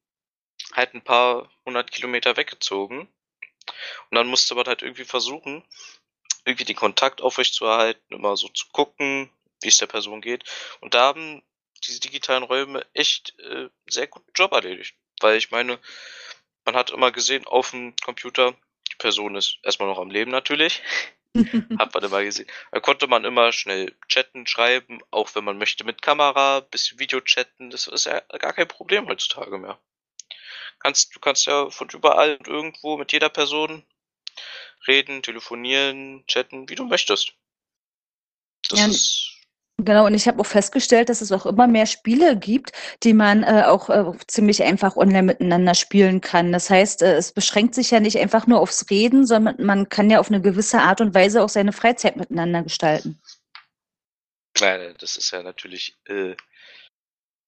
halt 0.73 0.95
ein 0.95 1.03
paar 1.03 1.50
hundert 1.65 1.91
Kilometer 1.93 2.37
weggezogen. 2.37 3.00
Und 3.00 4.15
dann 4.15 4.27
musste 4.27 4.55
man 4.55 4.67
halt 4.67 4.83
irgendwie 4.83 5.05
versuchen, 5.05 5.62
irgendwie 6.45 6.65
den 6.65 6.77
Kontakt 6.77 7.21
aufrechtzuerhalten, 7.21 8.15
immer 8.15 8.37
so 8.37 8.49
zu 8.49 8.67
gucken, 8.73 9.31
wie 9.61 9.69
es 9.69 9.79
der 9.79 9.87
Person 9.87 10.21
geht. 10.21 10.45
Und 10.81 10.95
da 10.95 11.03
haben 11.03 11.43
diese 11.85 12.00
digitalen 12.00 12.42
Räume 12.42 12.87
echt 12.94 13.38
äh, 13.40 13.68
sehr 13.88 14.06
guten 14.06 14.30
Job 14.35 14.52
erledigt. 14.52 14.97
Weil 15.20 15.37
ich 15.37 15.50
meine, 15.50 15.78
man 16.64 16.76
hat 16.76 16.90
immer 16.90 17.12
gesehen 17.12 17.47
auf 17.47 17.70
dem 17.70 17.94
Computer, 18.04 18.54
die 18.90 18.97
Person 18.97 19.37
ist 19.37 19.58
erstmal 19.62 19.88
noch 19.88 19.99
am 19.99 20.11
Leben 20.11 20.30
natürlich. 20.30 20.82
hat 21.78 21.94
man 21.94 22.04
immer 22.04 22.25
gesehen. 22.25 22.49
Da 22.73 22.80
konnte 22.80 23.06
man 23.06 23.25
immer 23.25 23.52
schnell 23.52 23.94
chatten, 24.08 24.47
schreiben, 24.47 25.00
auch 25.11 25.35
wenn 25.35 25.44
man 25.44 25.58
möchte 25.58 25.85
mit 25.85 26.02
Kamera, 26.02 26.61
bisschen 26.61 26.99
Video 26.99 27.20
chatten. 27.20 27.70
Das 27.70 27.87
ist 27.87 28.06
ja 28.06 28.20
gar 28.20 28.52
kein 28.52 28.68
Problem 28.68 29.06
heutzutage 29.08 29.58
mehr. 29.58 29.78
Kannst, 30.80 31.14
du 31.14 31.20
kannst 31.20 31.47
ja 31.47 31.70
von 31.70 31.88
überall 31.90 32.37
und 32.37 32.49
irgendwo 32.49 32.97
mit 32.97 33.12
jeder 33.12 33.28
Person 33.28 33.85
reden, 34.87 35.23
telefonieren, 35.23 36.25
chatten, 36.26 36.68
wie 36.68 36.75
du 36.75 36.85
möchtest. 36.85 37.35
Das 38.68 38.78
Ja, 38.78 38.87
ist 38.87 39.27
genau, 39.78 40.06
und 40.06 40.14
ich 40.14 40.28
habe 40.28 40.40
auch 40.40 40.47
festgestellt, 40.47 41.08
dass 41.08 41.20
es 41.20 41.32
auch 41.32 41.47
immer 41.47 41.66
mehr 41.66 41.87
Spiele 41.87 42.37
gibt, 42.37 42.73
die 43.02 43.14
man 43.14 43.42
äh, 43.42 43.64
auch 43.66 43.88
äh, 43.88 44.12
ziemlich 44.26 44.62
einfach 44.62 44.97
online 44.97 45.23
miteinander 45.23 45.75
spielen 45.75 46.20
kann. 46.20 46.52
Das 46.52 46.68
heißt, 46.70 47.02
äh, 47.02 47.14
es 47.14 47.32
beschränkt 47.32 47.75
sich 47.75 47.90
ja 47.90 48.00
nicht 48.00 48.18
einfach 48.18 48.47
nur 48.47 48.61
aufs 48.61 48.90
Reden, 48.90 49.26
sondern 49.26 49.56
man 49.64 49.88
kann 49.88 50.11
ja 50.11 50.20
auf 50.20 50.28
eine 50.28 50.40
gewisse 50.40 50.80
Art 50.80 51.00
und 51.00 51.14
Weise 51.14 51.42
auch 51.42 51.49
seine 51.49 51.73
Freizeit 51.73 52.16
miteinander 52.16 52.62
gestalten. 52.62 53.20
Nein, 54.61 54.94
das 54.99 55.16
ist 55.16 55.30
ja 55.30 55.42
natürlich, 55.42 55.97
äh, 56.06 56.35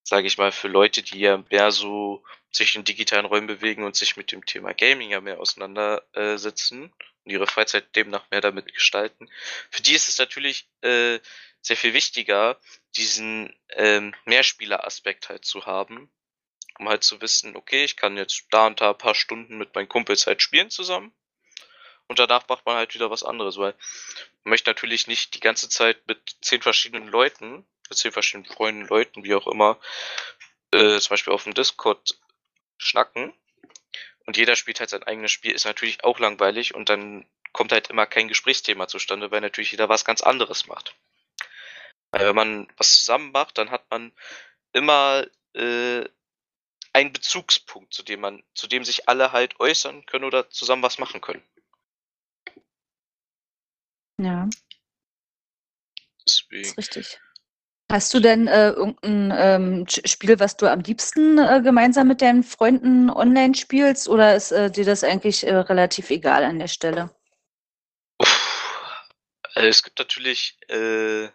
sage 0.05 0.27
ich 0.27 0.39
mal, 0.39 0.53
für 0.53 0.69
Leute, 0.69 1.03
die 1.03 1.21
ja 1.21 1.43
mehr 1.51 1.73
so 1.73 2.23
sich 2.53 2.75
in 2.75 2.85
digitalen 2.85 3.27
Räumen 3.27 3.47
bewegen 3.47 3.85
und 3.85 3.97
sich 3.97 4.17
mit 4.17 4.33
dem 4.33 4.45
Thema 4.45 4.73
Gaming 4.75 5.11
ja 5.11 5.21
mehr 5.21 5.41
auseinandersetzen 5.41 6.93
und 7.25 7.33
ihre 7.33 7.47
Freizeit 7.47 7.95
demnach 7.95 8.31
mehr 8.31 8.41
damit 8.41 8.73
gestalten. 8.75 9.29
Für 9.71 9.83
die 9.83 9.95
ist 9.95 10.09
es 10.09 10.19
natürlich 10.19 10.69
äh, 10.83 11.21
sehr 11.63 11.77
viel 11.77 11.95
wichtiger, 11.95 12.59
diesen 12.97 13.55
ähm, 13.71 14.15
Mehrspieler-Aspekt 14.25 15.29
halt 15.29 15.45
zu 15.45 15.67
haben, 15.67 16.11
um 16.79 16.89
halt 16.89 17.05
zu 17.05 17.21
wissen, 17.21 17.57
okay, 17.57 17.85
ich 17.85 17.97
kann 17.97 18.17
jetzt 18.17 18.47
da 18.51 18.67
und 18.67 18.81
da 18.81 18.91
ein 18.91 18.99
paar 18.99 19.15
Stunden 19.15 19.59
mit 19.59 19.75
meinen 19.75 19.89
Kumpels 19.89 20.27
halt 20.27 20.43
spielen 20.43 20.71
zusammen 20.71 21.13
und 22.09 22.19
danach 22.19 22.49
macht 22.49 22.67
man 22.67 22.77
halt 22.77 22.95
wieder 22.95 23.11
was 23.11 23.23
anderes, 23.23 23.57
weil 23.59 23.75
man 24.43 24.51
möchte 24.51 24.71
natürlich 24.71 25.07
nicht 25.07 25.35
die 25.35 25.41
ganze 25.41 25.69
Zeit 25.69 26.07
mit 26.07 26.37
zehn 26.41 26.63
verschiedenen 26.63 27.09
Leuten, 27.09 27.67
mit 27.89 27.99
zehn 27.99 28.13
verschiedenen 28.13 28.51
Freunden, 28.51 28.87
Leuten, 28.87 29.23
wie 29.23 29.35
auch 29.35 29.47
immer, 29.47 29.79
äh, 30.73 30.99
zum 30.99 31.11
Beispiel 31.11 31.33
auf 31.33 31.45
dem 31.45 31.55
Discord 31.55 32.19
schnacken 32.79 33.35
und 34.27 34.37
jeder 34.37 34.57
spielt 34.57 34.81
halt 34.81 34.91
sein 34.91 35.03
eigenes 35.03 35.31
Spiel, 35.31 35.53
ist 35.53 35.67
natürlich 35.67 36.03
auch 36.03 36.19
langweilig 36.19 36.75
und 36.75 36.89
dann 36.89 37.29
kommt 37.53 37.73
halt 37.73 37.91
immer 37.91 38.07
kein 38.07 38.29
Gesprächsthema 38.29 38.89
zustande, 38.89 39.31
weil 39.31 39.41
natürlich 39.41 39.73
jeder 39.73 39.89
was 39.89 40.05
ganz 40.05 40.23
anderes 40.23 40.67
macht. 40.67 40.97
Weil 42.13 42.27
wenn 42.27 42.35
man 42.35 42.69
was 42.77 42.99
zusammen 42.99 43.33
macht, 43.33 43.59
dann 43.59 43.71
hat 43.71 43.89
man 43.91 44.13
immer 44.73 45.27
äh, 45.55 46.05
einen 46.93 47.13
Bezugspunkt, 47.13 47.95
zu 47.95 48.03
dem 48.03 48.21
man, 48.21 48.43
zu 48.55 48.67
dem 48.67 48.85
sich 48.85 49.09
alle 49.09 49.33
halt 49.33 49.61
äußern 49.61 50.07
können 50.07 50.25
oder 50.25 50.51
zusammen 50.51 50.83
was 50.83 50.99
machen 50.99 51.21
können. 51.21 51.43
Ja, 54.19 54.49
Deswegen. 56.27 56.65
ist 56.65 56.79
richtig. 56.79 57.21
Hast 57.91 58.15
du 58.15 58.21
denn 58.21 58.47
äh, 58.47 58.71
irgendein 58.71 59.33
ähm, 59.37 59.87
Spiel, 59.89 60.39
was 60.39 60.57
du 60.57 60.71
am 60.71 60.81
liebsten 60.81 61.39
äh, 61.39 61.61
gemeinsam 61.61 62.07
mit 62.07 62.23
deinen 62.23 62.45
Freunden 62.45 63.11
online 63.11 63.57
spielst, 63.57 64.09
oder 64.09 64.37
ist 64.37 64.53
äh, 64.53 64.71
dir 64.71 64.85
das 64.85 65.03
eigentlich 65.03 65.45
äh, 65.45 65.57
relativ 65.57 66.11
egal 66.11 66.45
an 66.45 66.61
der 66.61 66.69
Stelle? 66.69 67.11
Uff. 68.19 69.09
Also 69.55 69.69
es 69.69 69.83
gibt 69.83 69.99
natürlich, 69.99 70.57
äh, 70.69 71.31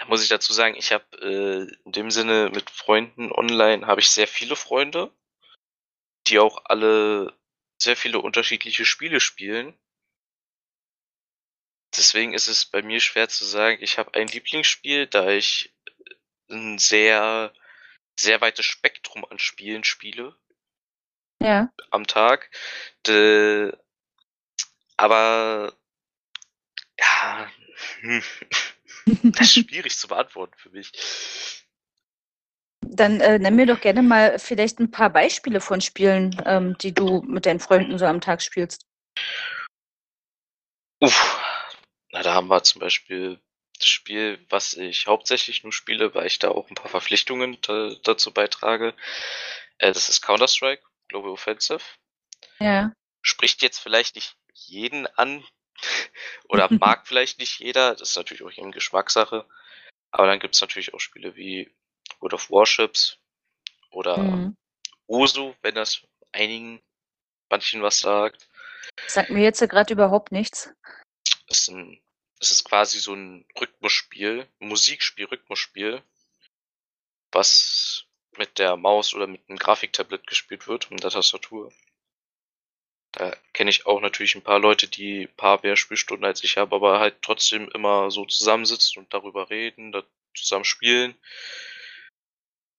da 0.00 0.06
muss 0.06 0.22
ich 0.22 0.28
dazu 0.28 0.52
sagen, 0.52 0.74
ich 0.76 0.92
habe 0.92 1.04
äh, 1.20 1.74
in 1.84 1.92
dem 1.92 2.10
Sinne 2.10 2.50
mit 2.52 2.70
Freunden 2.70 3.32
online 3.32 3.86
habe 3.86 4.00
ich 4.00 4.10
sehr 4.10 4.28
viele 4.28 4.56
Freunde, 4.56 5.12
die 6.26 6.38
auch 6.38 6.64
alle 6.66 7.36
sehr 7.78 7.96
viele 7.96 8.20
unterschiedliche 8.20 8.84
Spiele 8.84 9.20
spielen. 9.20 9.78
Deswegen 11.96 12.34
ist 12.34 12.48
es 12.48 12.66
bei 12.66 12.82
mir 12.82 13.00
schwer 13.00 13.28
zu 13.28 13.44
sagen, 13.44 13.78
ich 13.80 13.98
habe 13.98 14.14
ein 14.14 14.28
Lieblingsspiel, 14.28 15.06
da 15.06 15.30
ich 15.30 15.74
ein 16.50 16.78
sehr, 16.78 17.52
sehr 18.18 18.40
weites 18.40 18.66
Spektrum 18.66 19.24
an 19.24 19.38
Spielen 19.38 19.84
spiele 19.84 20.36
Ja. 21.42 21.72
am 21.90 22.06
Tag. 22.06 22.50
De, 23.06 23.72
aber 24.96 25.72
ja, 26.98 27.50
hm, 28.00 28.22
das 29.22 29.56
ist 29.56 29.68
schwierig 29.68 29.96
zu 29.96 30.08
beantworten 30.08 30.54
für 30.56 30.70
mich. 30.70 30.92
Dann 32.80 33.20
äh, 33.20 33.38
nenn 33.38 33.56
mir 33.56 33.66
doch 33.66 33.80
gerne 33.80 34.02
mal 34.02 34.38
vielleicht 34.38 34.78
ein 34.78 34.90
paar 34.90 35.10
Beispiele 35.10 35.60
von 35.60 35.80
Spielen, 35.80 36.40
ähm, 36.46 36.76
die 36.78 36.94
du 36.94 37.22
mit 37.22 37.46
deinen 37.46 37.60
Freunden 37.60 37.98
so 37.98 38.06
am 38.06 38.20
Tag 38.20 38.40
spielst. 38.42 38.86
Uff, 41.00 41.40
na, 42.12 42.22
da 42.22 42.34
haben 42.34 42.48
wir 42.48 42.62
zum 42.62 42.80
Beispiel 42.80 43.40
das 43.78 43.88
Spiel, 43.88 44.44
was 44.48 44.74
ich 44.74 45.06
hauptsächlich 45.06 45.62
nur 45.62 45.72
spiele, 45.72 46.14
weil 46.14 46.26
ich 46.26 46.38
da 46.38 46.48
auch 46.48 46.68
ein 46.68 46.74
paar 46.74 46.90
Verpflichtungen 46.90 47.58
da, 47.62 47.94
dazu 48.02 48.32
beitrage. 48.32 48.94
Äh, 49.78 49.92
das 49.92 50.08
ist 50.08 50.22
Counter-Strike, 50.22 50.82
Global 51.08 51.30
Offensive. 51.30 51.82
Ja. 52.58 52.92
Spricht 53.22 53.62
jetzt 53.62 53.78
vielleicht 53.78 54.16
nicht 54.16 54.36
jeden 54.54 55.06
an 55.06 55.44
oder 56.48 56.68
mag 56.80 57.06
vielleicht 57.06 57.38
nicht 57.38 57.58
jeder. 57.60 57.94
Das 57.94 58.10
ist 58.10 58.16
natürlich 58.16 58.42
auch 58.42 58.52
eben 58.52 58.72
Geschmackssache. 58.72 59.46
Aber 60.10 60.26
dann 60.26 60.40
gibt 60.40 60.54
es 60.54 60.60
natürlich 60.60 60.94
auch 60.94 61.00
Spiele 61.00 61.36
wie 61.36 61.70
World 62.20 62.34
of 62.34 62.50
Warships 62.50 63.18
oder 63.90 64.18
Mhm. 64.18 64.56
Osu, 65.06 65.54
wenn 65.62 65.74
das 65.74 66.02
einigen, 66.32 66.82
manchen 67.48 67.82
was 67.82 68.00
sagt. 68.00 68.48
Sagt 69.06 69.30
mir 69.30 69.42
jetzt 69.42 69.60
gerade 69.60 69.92
überhaupt 69.92 70.32
nichts. 70.32 70.70
Es 71.48 71.60
ist, 71.60 71.68
ein, 71.68 72.00
es 72.40 72.50
ist 72.50 72.64
quasi 72.64 73.00
so 73.00 73.14
ein 73.14 73.46
Rhythmusspiel, 73.58 74.46
Musikspiel, 74.58 75.26
Rhythmusspiel, 75.26 76.02
was 77.32 78.04
mit 78.36 78.58
der 78.58 78.76
Maus 78.76 79.14
oder 79.14 79.26
mit 79.26 79.48
einem 79.48 79.58
Grafiktablet 79.58 80.26
gespielt 80.26 80.66
wird 80.68 80.90
und 80.90 81.02
der 81.02 81.10
Tastatur. 81.10 81.72
Da 83.12 83.34
kenne 83.52 83.70
ich 83.70 83.86
auch 83.86 84.00
natürlich 84.00 84.34
ein 84.34 84.42
paar 84.42 84.58
Leute, 84.58 84.88
die 84.88 85.22
ein 85.22 85.36
paar 85.36 85.60
mehr 85.62 85.76
Spielstunden 85.76 86.24
als 86.24 86.44
ich 86.44 86.56
habe, 86.56 86.76
aber 86.76 87.00
halt 87.00 87.22
trotzdem 87.22 87.68
immer 87.70 88.10
so 88.10 88.24
zusammensitzen 88.24 89.02
und 89.02 89.14
darüber 89.14 89.50
reden, 89.50 89.92
da 89.92 90.02
zusammen 90.34 90.64
spielen. 90.64 91.14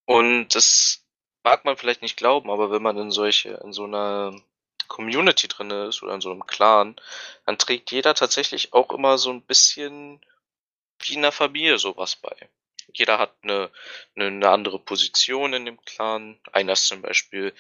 Und 0.06 0.50
das 0.56 1.06
mag 1.44 1.66
man 1.66 1.78
vielleicht 1.78 2.02
nicht 2.02 2.18
glauben, 2.18 2.50
aber 2.50 2.72
wenn 2.72 2.82
man 2.82 2.98
in 2.98 3.12
solche, 3.12 3.50
in 3.64 3.74
so 3.74 3.86
einer 3.86 4.36
Community 4.88 5.48
drin 5.48 5.72
ist 5.72 6.04
oder 6.04 6.16
in 6.16 6.22
so 6.22 6.32
einem 6.32 6.46
Clan, 6.46 6.96
dann 7.46 7.58
trägt 7.58 7.92
jeder 7.92 8.14
tatsächlich 8.14 8.74
auch 8.74 8.92
immer 8.92 9.18
so 9.18 9.32
ein 9.32 9.42
bisschen 9.42 10.20
wie 11.00 11.14
in 11.14 11.20
einer 11.20 11.32
Familie 11.32 11.78
sowas 11.78 12.16
bei. 12.16 12.36
Jeder 12.94 13.20
hat 13.20 13.36
eine, 13.44 13.70
eine, 14.16 14.50
andere 14.50 14.80
Position 14.80 15.54
in 15.54 15.66
dem 15.66 15.80
Clan. 15.86 16.40
Einer 16.52 16.74
ist 16.74 16.88
zum 16.88 17.02
Beispiel 17.02 17.54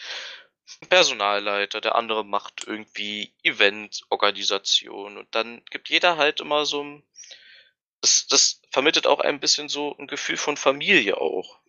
Personalleiter, 0.89 1.81
der 1.81 1.95
andere 1.95 2.23
macht 2.25 2.65
irgendwie 2.67 3.33
Eventorganisation 3.43 5.17
und 5.17 5.33
dann 5.35 5.63
gibt 5.71 5.89
jeder 5.89 6.17
halt 6.17 6.39
immer 6.39 6.65
so 6.65 6.83
ein, 6.83 7.03
das, 8.01 8.27
das 8.27 8.61
vermittelt 8.71 9.07
auch 9.07 9.19
ein 9.19 9.39
bisschen 9.39 9.69
so 9.69 9.95
ein 9.97 10.07
Gefühl 10.07 10.37
von 10.37 10.57
Familie 10.57 11.17
auch. 11.17 11.59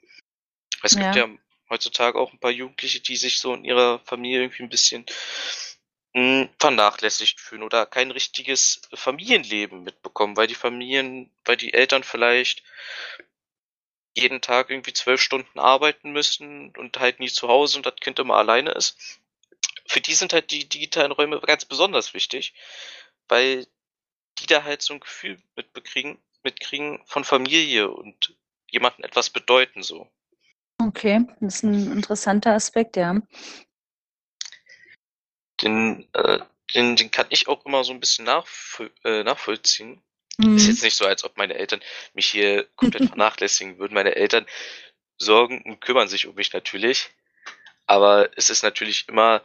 Es 0.83 0.97
gibt 0.97 1.15
Ja. 1.15 1.27
ja 1.27 1.29
heutzutage 1.69 2.19
auch 2.19 2.33
ein 2.33 2.39
paar 2.41 2.51
Jugendliche, 2.51 3.01
die 3.01 3.17
sich 3.17 3.39
so 3.39 3.55
in 3.55 3.65
ihrer 3.65 4.01
Familie 4.01 4.43
irgendwie 4.43 4.63
ein 4.65 4.71
bisschen 4.71 5.07
mh, 6.15 6.49
vernachlässigt 6.59 7.41
fühlen 7.41 7.63
oder 7.63 7.87
kein 7.87 8.11
richtiges 8.11 8.83
Familienleben 8.95 9.83
mitbekommen, 9.83 10.37
weil 10.37 10.47
die 10.47 10.55
Familien, 10.55 11.31
weil 11.45 11.57
die 11.57 11.73
Eltern 11.73 12.03
vielleicht 12.05 12.63
jeden 14.15 14.41
Tag 14.41 14.71
irgendwie 14.71 14.93
zwölf 14.93 15.21
Stunden 15.21 15.59
arbeiten 15.59 16.13
müssen 16.13 16.75
und 16.77 16.99
halt 16.99 17.21
nie 17.21 17.29
zu 17.29 17.49
Hause 17.49 17.79
und 17.79 17.87
das 17.87 17.97
Kind 17.97 18.19
immer 18.19 18.37
alleine 18.37 18.73
ist. 18.73 19.21
Für 19.87 20.01
die 20.01 20.15
sind 20.15 20.33
halt 20.33 20.51
die 20.51 20.69
digitalen 20.69 21.13
Räume 21.13 21.41
ganz 21.41 21.65
besonders 21.65 22.15
wichtig, 22.15 22.55
weil 23.29 23.67
die 24.39 24.47
da 24.47 24.65
halt 24.65 24.83
so 24.83 24.95
ein 24.95 25.01
Gefühl 25.01 25.41
mitbekriegen, 25.57 26.19
mitkriegen 26.43 27.01
von 27.07 27.25
Familie 27.25 27.91
und 27.91 28.35
jemandem 28.69 29.05
etwas 29.05 29.31
bedeuten 29.31 29.83
so. 29.83 30.09
Okay, 30.79 31.27
das 31.41 31.57
ist 31.57 31.63
ein 31.65 31.93
interessanter 31.93 32.55
Aspekt, 32.55 32.97
ja. 32.97 33.21
Den, 35.61 36.09
äh, 36.15 36.39
den, 36.75 36.97
den 36.97 37.11
kann 37.11 37.27
ich 37.29 37.49
auch 37.49 37.67
immer 37.67 37.85
so 37.85 37.93
ein 37.93 38.01
bisschen 38.01 38.25
nachvoll 38.25 38.91
äh, 39.05 39.23
nachvollziehen. 39.23 40.03
Mhm. 40.41 40.57
Ist 40.57 40.69
jetzt 40.69 40.83
nicht 40.83 40.97
so, 40.97 41.07
als 41.07 41.25
ob 41.25 41.37
meine 41.37 41.55
Eltern 41.55 41.81
mich 42.15 42.27
hier 42.27 42.67
komplett 42.77 43.05
vernachlässigen 43.09 43.79
würden. 43.79 43.95
Meine 43.95 44.17
Eltern 44.17 44.47
sorgen 45.19 45.63
und 45.63 45.81
kümmern 45.81 46.09
sich 46.09 46.27
um 46.27 46.35
mich 46.35 46.53
natürlich. 46.53 47.11
Aber 47.87 48.31
es 48.37 48.51
ist 48.51 48.63
natürlich 48.63 49.09
immer 49.09 49.43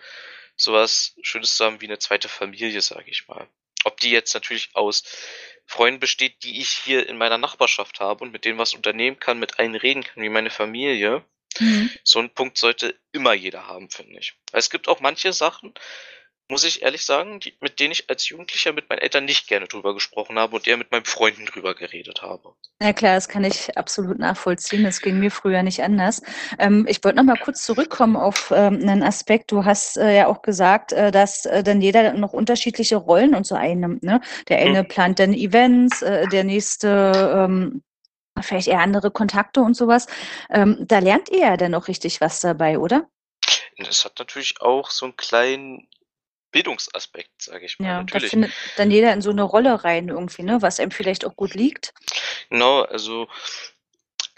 sowas 0.55 1.15
Schönes 1.21 1.55
zu 1.55 1.65
haben 1.65 1.81
wie 1.81 1.87
eine 1.87 1.99
zweite 1.99 2.29
Familie, 2.29 2.81
sage 2.81 3.09
ich 3.09 3.27
mal. 3.27 3.47
Ob 3.83 3.99
die 3.99 4.11
jetzt 4.11 4.33
natürlich 4.33 4.69
aus 4.73 5.03
Freunden 5.65 5.99
besteht, 5.99 6.43
die 6.43 6.61
ich 6.61 6.69
hier 6.69 7.07
in 7.09 7.17
meiner 7.17 7.37
Nachbarschaft 7.37 7.99
habe 7.99 8.23
und 8.23 8.31
mit 8.31 8.45
denen 8.45 8.57
was 8.57 8.73
unternehmen 8.73 9.19
kann, 9.19 9.39
mit 9.39 9.59
allen 9.59 9.75
reden 9.75 10.03
kann, 10.03 10.23
wie 10.23 10.29
meine 10.29 10.49
Familie. 10.49 11.23
Mhm. 11.59 11.89
So 12.03 12.19
einen 12.19 12.29
Punkt 12.29 12.57
sollte 12.57 12.99
immer 13.11 13.33
jeder 13.33 13.67
haben, 13.67 13.89
finde 13.89 14.19
ich. 14.19 14.33
Weil 14.51 14.59
es 14.59 14.69
gibt 14.69 14.87
auch 14.87 14.99
manche 14.99 15.33
Sachen, 15.33 15.73
muss 16.47 16.63
ich 16.63 16.83
ehrlich 16.83 17.05
sagen, 17.05 17.39
die, 17.39 17.55
mit 17.59 17.79
denen 17.79 17.91
ich 17.91 18.09
als 18.09 18.29
Jugendlicher 18.29 18.71
mit 18.71 18.89
meinen 18.89 18.99
Eltern 18.99 19.25
nicht 19.25 19.47
gerne 19.47 19.67
drüber 19.67 19.93
gesprochen 19.93 20.37
habe 20.37 20.55
und 20.55 20.67
eher 20.67 20.77
mit 20.77 20.91
meinen 20.91 21.05
Freunden 21.05 21.45
drüber 21.45 21.73
geredet 21.73 22.21
habe. 22.21 22.53
Ja 22.81 22.93
klar, 22.93 23.15
das 23.15 23.27
kann 23.27 23.43
ich 23.43 23.75
absolut 23.77 24.19
nachvollziehen. 24.19 24.83
Das 24.83 25.01
ging 25.01 25.19
mir 25.19 25.31
früher 25.31 25.63
nicht 25.63 25.81
anders. 25.81 26.21
Ähm, 26.59 26.85
ich 26.87 27.03
wollte 27.03 27.17
noch 27.17 27.23
mal 27.23 27.37
kurz 27.37 27.65
zurückkommen 27.65 28.15
auf 28.15 28.51
ähm, 28.55 28.75
einen 28.81 29.01
Aspekt. 29.01 29.51
Du 29.51 29.65
hast 29.65 29.97
äh, 29.97 30.15
ja 30.15 30.27
auch 30.27 30.43
gesagt, 30.43 30.93
äh, 30.93 31.11
dass 31.11 31.45
äh, 31.45 31.63
dann 31.63 31.81
jeder 31.81 32.13
noch 32.13 32.33
unterschiedliche 32.33 32.97
Rollen 32.97 33.33
und 33.33 33.47
so 33.47 33.55
einnimmt. 33.55 34.03
Ne? 34.03 34.21
Der 34.47 34.59
eine 34.59 34.79
hm. 34.79 34.87
plant 34.87 35.19
dann 35.19 35.33
Events, 35.33 36.03
äh, 36.03 36.27
der 36.27 36.43
nächste 36.43 37.47
ähm, 37.47 37.81
vielleicht 38.41 38.67
eher 38.67 38.81
andere 38.81 39.09
Kontakte 39.09 39.61
und 39.61 39.75
sowas. 39.75 40.07
Ähm, 40.51 40.77
da 40.81 40.99
lernt 40.99 41.29
ihr 41.29 41.39
ja 41.39 41.57
dann 41.57 41.71
noch 41.71 41.87
richtig 41.87 42.21
was 42.21 42.39
dabei, 42.39 42.77
oder? 42.77 43.07
Das 43.77 44.05
hat 44.05 44.19
natürlich 44.19 44.61
auch 44.61 44.89
so 44.89 45.05
einen 45.05 45.17
kleinen 45.17 45.87
Bildungsaspekt, 46.55 47.41
sage 47.41 47.65
ich 47.65 47.79
mal. 47.79 47.85
Ja, 47.85 48.03
da 48.03 48.17
findet 48.17 48.53
dann 48.77 48.89
jeder 48.89 49.12
in 49.12 49.21
so 49.21 49.29
eine 49.29 49.43
Rolle 49.43 49.83
rein 49.83 50.07
irgendwie, 50.07 50.43
ne, 50.43 50.62
was 50.62 50.79
einem 50.79 50.91
vielleicht 50.91 51.25
auch 51.25 51.35
gut 51.35 51.53
liegt. 51.53 51.93
Genau, 52.50 52.83
also 52.83 53.27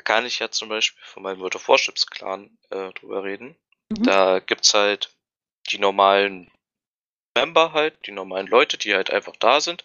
kann 0.03 0.25
ich 0.25 0.39
ja 0.39 0.49
zum 0.49 0.67
Beispiel 0.67 1.03
von 1.05 1.21
meinem 1.21 1.39
World 1.41 1.57
of 1.57 1.67
Warships 1.67 2.07
Clan 2.07 2.57
äh, 2.71 2.89
drüber 2.93 3.23
reden. 3.23 3.55
Mhm. 3.89 4.01
Da 4.01 4.39
gibt's 4.39 4.73
halt 4.73 5.11
die 5.69 5.77
normalen 5.77 6.49
Member 7.35 7.73
halt, 7.73 7.93
die 8.07 8.11
normalen 8.11 8.47
Leute, 8.47 8.79
die 8.79 8.95
halt 8.95 9.11
einfach 9.11 9.35
da 9.35 9.61
sind, 9.61 9.83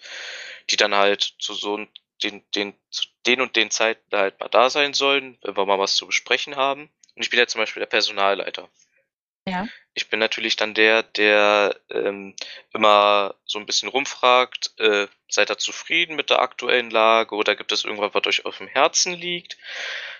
die 0.70 0.78
dann 0.78 0.94
halt 0.94 1.34
zu 1.38 1.52
so 1.52 1.86
den, 2.22 2.42
den, 2.54 2.72
zu 2.88 3.04
den 3.26 3.42
und 3.42 3.56
den 3.56 3.70
Zeiten 3.70 4.16
halt 4.16 4.40
mal 4.40 4.48
da 4.48 4.70
sein 4.70 4.94
sollen, 4.94 5.36
wenn 5.42 5.54
wir 5.54 5.66
mal 5.66 5.78
was 5.78 5.96
zu 5.96 6.06
besprechen 6.06 6.56
haben. 6.56 6.88
Und 7.14 7.22
ich 7.24 7.28
bin 7.28 7.38
ja 7.38 7.46
zum 7.46 7.60
Beispiel 7.60 7.80
der 7.80 7.88
Personalleiter. 7.88 8.70
Ja. 9.46 9.66
Ich 9.94 10.08
bin 10.08 10.20
natürlich 10.20 10.56
dann 10.56 10.72
der, 10.74 11.02
der 11.02 11.76
ähm, 11.90 12.34
immer 12.72 13.34
so 13.44 13.58
ein 13.58 13.66
bisschen 13.66 13.88
rumfragt, 13.88 14.72
äh, 14.78 15.08
seid 15.28 15.50
ihr 15.50 15.58
zufrieden 15.58 16.16
mit 16.16 16.30
der 16.30 16.40
aktuellen 16.40 16.90
Lage 16.90 17.34
oder 17.34 17.56
gibt 17.56 17.72
es 17.72 17.84
irgendwas, 17.84 18.14
was 18.14 18.26
euch 18.26 18.44
auf 18.46 18.58
dem 18.58 18.68
Herzen 18.68 19.14
liegt? 19.14 19.58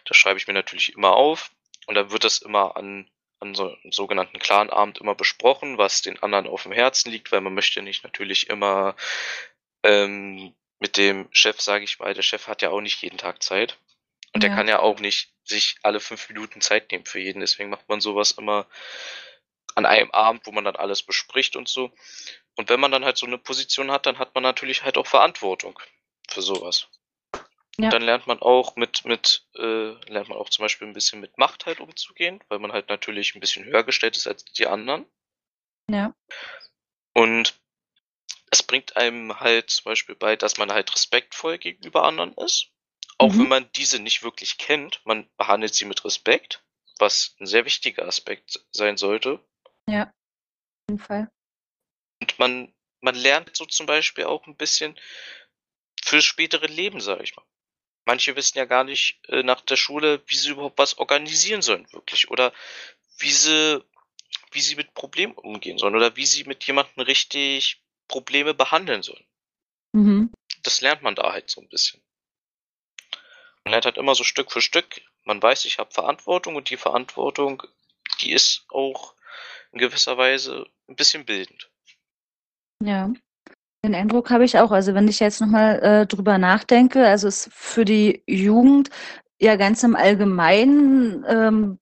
Das 0.05 0.17
schreibe 0.17 0.38
ich 0.38 0.49
mir 0.49 0.55
natürlich 0.55 0.95
immer 0.95 1.12
auf 1.12 1.52
und 1.87 1.95
dann 1.95 2.11
wird 2.11 2.25
das 2.25 2.38
immer 2.38 2.76
an, 2.76 3.09
an 3.38 3.55
so 3.55 3.69
einem 3.69 3.93
sogenannten 3.93 4.38
Clanabend 4.41 4.99
immer 4.99 5.14
besprochen, 5.14 5.79
was 5.79 6.02
den 6.02 6.21
anderen 6.23 6.49
auf 6.49 6.64
dem 6.64 6.73
Herzen 6.73 7.11
liegt, 7.11 7.31
weil 7.31 7.41
man 7.41 7.55
möchte 7.55 7.81
nicht 7.81 8.05
natürlich 8.05 8.50
immer 8.50 8.97
ähm, 9.85 10.55
mit 10.81 10.97
dem 10.97 11.29
Chef, 11.31 11.61
sage 11.61 11.85
ich 11.85 12.00
mal, 12.00 12.12
der 12.12 12.23
Chef 12.23 12.49
hat 12.49 12.61
ja 12.61 12.71
auch 12.71 12.81
nicht 12.81 13.02
jeden 13.02 13.19
Tag 13.19 13.43
Zeit. 13.43 13.79
Und 14.35 14.43
ja. 14.43 14.49
der 14.49 14.57
kann 14.57 14.69
ja 14.69 14.79
auch 14.79 14.99
nicht 15.01 15.33
sich 15.45 15.77
alle 15.83 16.01
fünf 16.01 16.29
Minuten 16.29 16.61
Zeit 16.61 16.91
nehmen 16.91 17.05
für 17.05 17.21
jeden. 17.21 17.41
Deswegen 17.41 17.71
macht 17.71 17.89
man 17.89 18.01
sowas 18.01 18.33
immer 18.33 18.67
an 19.75 19.87
einem 19.87 20.11
Abend, 20.11 20.47
wo 20.47 20.53
man 20.53 20.65
dann 20.65 20.77
alles 20.77 21.03
bespricht 21.03 21.57
und 21.57 21.69
so. 21.69 21.93
Und 22.57 22.69
wenn 22.69 22.81
man 22.81 22.93
dann 22.93 23.05
halt 23.05 23.17
so 23.17 23.27
eine 23.27 23.39
Position 23.39 23.91
hat, 23.91 24.07
dann 24.07 24.19
hat 24.19 24.35
man 24.35 24.43
natürlich 24.43 24.85
halt 24.85 24.99
auch 24.99 25.07
Verantwortung 25.07 25.79
für 26.29 26.43
sowas. 26.43 26.89
Ja. 27.79 27.87
Und 27.87 27.93
dann 27.93 28.03
lernt 28.03 28.27
man 28.27 28.41
auch 28.41 28.77
mit, 28.77 29.05
mit, 29.07 29.47
äh, 29.55 29.93
lernt 30.11 30.29
man 30.29 30.37
auch 30.37 30.51
zum 30.51 30.65
Beispiel 30.65 30.87
ein 30.87 30.93
bisschen 30.93 31.21
mit 31.21 31.39
Macht 31.39 31.65
halt 31.65 31.81
umzugehen, 31.81 32.43
weil 32.49 32.59
man 32.59 32.73
halt 32.73 32.91
natürlich 32.91 33.35
ein 33.35 33.41
bisschen 33.41 33.65
höher 33.65 33.83
gestellt 33.83 34.17
ist 34.17 34.27
als 34.27 34.45
die 34.45 34.67
anderen. 34.67 35.07
Ja. 35.89 36.15
Und 37.15 37.59
es 38.51 38.62
bringt 38.62 38.97
einem 38.97 39.41
halt 39.41 39.71
zum 39.71 39.85
Beispiel 39.85 40.15
bei, 40.15 40.37
dass 40.37 40.59
man 40.59 40.71
halt 40.71 40.95
respektvoll 40.95 41.57
gegenüber 41.57 42.05
anderen 42.05 42.35
ist. 42.35 42.72
Auch 43.23 43.35
mhm. 43.35 43.38
wenn 43.38 43.49
man 43.49 43.71
diese 43.76 44.00
nicht 44.00 44.25
wirklich 44.25 44.59
kennt, 44.59 45.00
man 45.05 45.31
behandelt 45.37 45.73
sie 45.75 45.85
mit 45.85 46.05
Respekt, 46.05 46.64
was 46.99 47.37
ein 47.38 47.47
sehr 47.47 47.64
wichtiger 47.64 48.05
Aspekt 48.05 48.64
sein 48.73 48.97
sollte. 48.97 49.38
Ja, 49.88 50.07
auf 50.07 50.88
jeden 50.91 50.99
Fall. 50.99 51.31
Und 52.21 52.38
man, 52.41 52.75
man 53.00 53.14
lernt 53.14 53.55
so 53.55 53.64
zum 53.64 53.87
Beispiel 53.87 54.25
auch 54.25 54.45
ein 54.49 54.57
bisschen 54.57 54.99
fürs 56.02 56.25
spätere 56.25 56.67
Leben, 56.67 57.00
sage 57.00 57.23
ich 57.23 57.37
mal. 57.37 57.45
Manche 58.07 58.35
wissen 58.35 58.59
ja 58.59 58.64
gar 58.64 58.83
nicht 58.83 59.21
äh, 59.29 59.45
nach 59.45 59.61
der 59.61 59.76
Schule, 59.76 60.21
wie 60.26 60.35
sie 60.35 60.50
überhaupt 60.50 60.79
was 60.79 60.99
organisieren 60.99 61.62
sollen, 61.62 61.87
wirklich. 61.93 62.29
Oder 62.29 62.52
wie 63.19 63.31
sie, 63.31 63.85
wie 64.50 64.61
sie 64.61 64.75
mit 64.75 64.95
Problemen 64.95 65.35
umgehen 65.35 65.79
sollen. 65.79 65.95
Oder 65.95 66.17
wie 66.17 66.26
sie 66.26 66.43
mit 66.43 66.64
jemandem 66.64 67.05
richtig 67.05 67.85
Probleme 68.09 68.52
behandeln 68.52 69.05
sollen. 69.05 69.25
Mhm. 69.93 70.33
Das 70.64 70.81
lernt 70.81 71.02
man 71.02 71.14
da 71.14 71.33
halt 71.33 71.49
so 71.49 71.61
ein 71.61 71.69
bisschen. 71.69 72.02
Man 73.64 73.73
lernt 73.73 73.85
halt 73.85 73.99
immer 73.99 74.14
so 74.14 74.25
Stück 74.25 74.50
für 74.50 74.61
Stück. 74.61 75.00
Man 75.25 75.42
weiß, 75.42 75.64
ich 75.64 75.79
habe 75.79 75.92
Verantwortung 75.92 76.57
und 76.57 76.70
die 76.70 76.77
Verantwortung, 76.77 77.62
die 78.20 78.33
ist 78.33 78.64
auch 78.70 79.14
in 79.72 79.79
gewisser 79.79 80.18
Weise 80.18 80.66
ein 80.88 80.96
bisschen 80.96 81.25
bildend. 81.25 81.70
Ja. 82.83 83.12
Den 83.85 83.94
Eindruck 83.94 84.31
habe 84.31 84.44
ich 84.44 84.59
auch. 84.59 84.70
Also 84.70 84.94
wenn 84.94 85.09
ich 85.09 85.18
jetzt 85.18 85.40
nochmal 85.40 85.83
äh, 85.83 86.07
drüber 86.07 86.38
nachdenke, 86.38 87.07
also 87.07 87.27
es 87.27 87.51
für 87.53 87.85
die 87.85 88.22
Jugend 88.27 88.90
ja 89.40 89.57
ganz 89.57 89.83
im 89.83 89.96
Allgemeinen 89.96 91.25
ähm, 91.27 91.79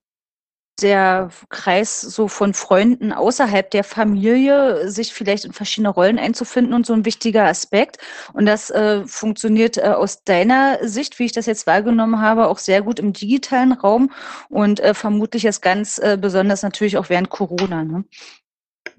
der 0.83 1.31
Kreis 1.49 2.01
so 2.01 2.29
von 2.29 2.55
Freunden 2.55 3.13
außerhalb 3.13 3.71
der 3.71 3.85
Familie, 3.85 4.91
sich 4.91 5.13
vielleicht 5.13 5.45
in 5.45 5.53
verschiedene 5.53 5.91
Rollen 5.91 6.19
einzufinden 6.19 6.75
und 6.75 6.87
so 6.87 6.93
ein 6.93 7.05
wichtiger 7.05 7.45
Aspekt. 7.45 7.99
Und 8.33 8.47
das 8.47 8.71
äh, 8.71 9.07
funktioniert 9.07 9.77
äh, 9.77 9.83
aus 9.83 10.25
deiner 10.25 10.79
Sicht, 10.87 11.19
wie 11.19 11.27
ich 11.27 11.33
das 11.33 11.47
jetzt 11.47 11.67
wahrgenommen 11.67 12.21
habe, 12.21 12.47
auch 12.49 12.59
sehr 12.59 12.83
gut 12.83 12.99
im 12.99 13.13
digitalen 13.13 13.73
Raum 13.73 14.13
und 14.49 14.81
äh, 14.81 14.95
vermutlich 14.95 15.45
ist 15.45 15.61
ganz 15.61 15.99
äh, 15.99 16.19
besonders 16.21 16.63
natürlich 16.63 16.97
auch 16.97 17.09
während 17.09 17.31
Corona. 17.31 17.85
Ne? 17.85 18.05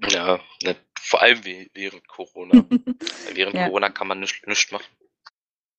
Ja, 0.08 0.40
ne, 0.62 0.76
vor 1.00 1.22
allem 1.22 1.40
während 1.44 2.06
Corona. 2.08 2.64
während 3.34 3.54
ja. 3.54 3.66
Corona 3.66 3.90
kann 3.90 4.08
man 4.08 4.20
nichts 4.20 4.46
nicht 4.46 4.72
machen. 4.72 4.86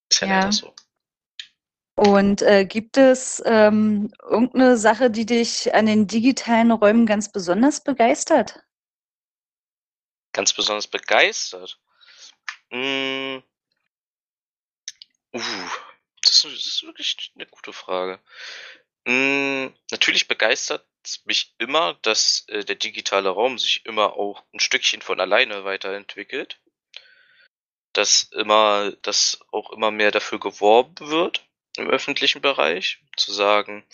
Ist 0.10 0.22
ja, 0.22 0.28
ja. 0.28 0.40
leider 0.40 0.52
so. 0.52 0.74
Und 1.96 2.42
äh, 2.42 2.66
gibt 2.66 2.98
es 2.98 3.42
ähm, 3.46 4.12
irgendeine 4.24 4.78
Sache, 4.78 5.12
die 5.12 5.26
dich 5.26 5.74
an 5.76 5.86
den 5.86 6.08
digitalen 6.08 6.72
Räumen 6.72 7.06
ganz 7.06 7.32
besonders 7.32 7.84
begeistert? 7.84 8.60
Ganz 10.32 10.54
besonders 10.54 10.88
begeistert? 10.88 11.80
Hm. 12.72 13.44
Uh, 15.36 15.40
das 16.24 16.44
ist 16.46 16.84
wirklich 16.84 17.32
eine 17.36 17.46
gute 17.46 17.74
Frage. 17.74 18.20
Hm, 19.08 19.76
natürlich 19.92 20.28
begeistert 20.28 20.88
mich 21.26 21.54
immer, 21.60 21.96
dass 22.02 22.46
äh, 22.48 22.64
der 22.64 22.76
digitale 22.76 23.30
Raum 23.30 23.60
sich 23.60 23.86
immer 23.86 24.14
auch 24.14 24.44
ein 24.54 24.60
Stückchen 24.60 25.02
von 25.02 25.20
alleine 25.20 25.64
weiterentwickelt. 25.64 26.60
Dass 27.94 28.24
immer, 28.32 28.94
dass 29.04 29.40
auch 29.52 29.72
immer 29.72 29.92
mehr 29.92 30.10
dafür 30.10 30.40
geworben 30.40 31.10
wird 31.10 31.46
im 31.78 31.90
öffentlichen 31.90 32.42
Bereich, 32.42 33.00
zu 33.18 33.32
sagen, 33.34 33.86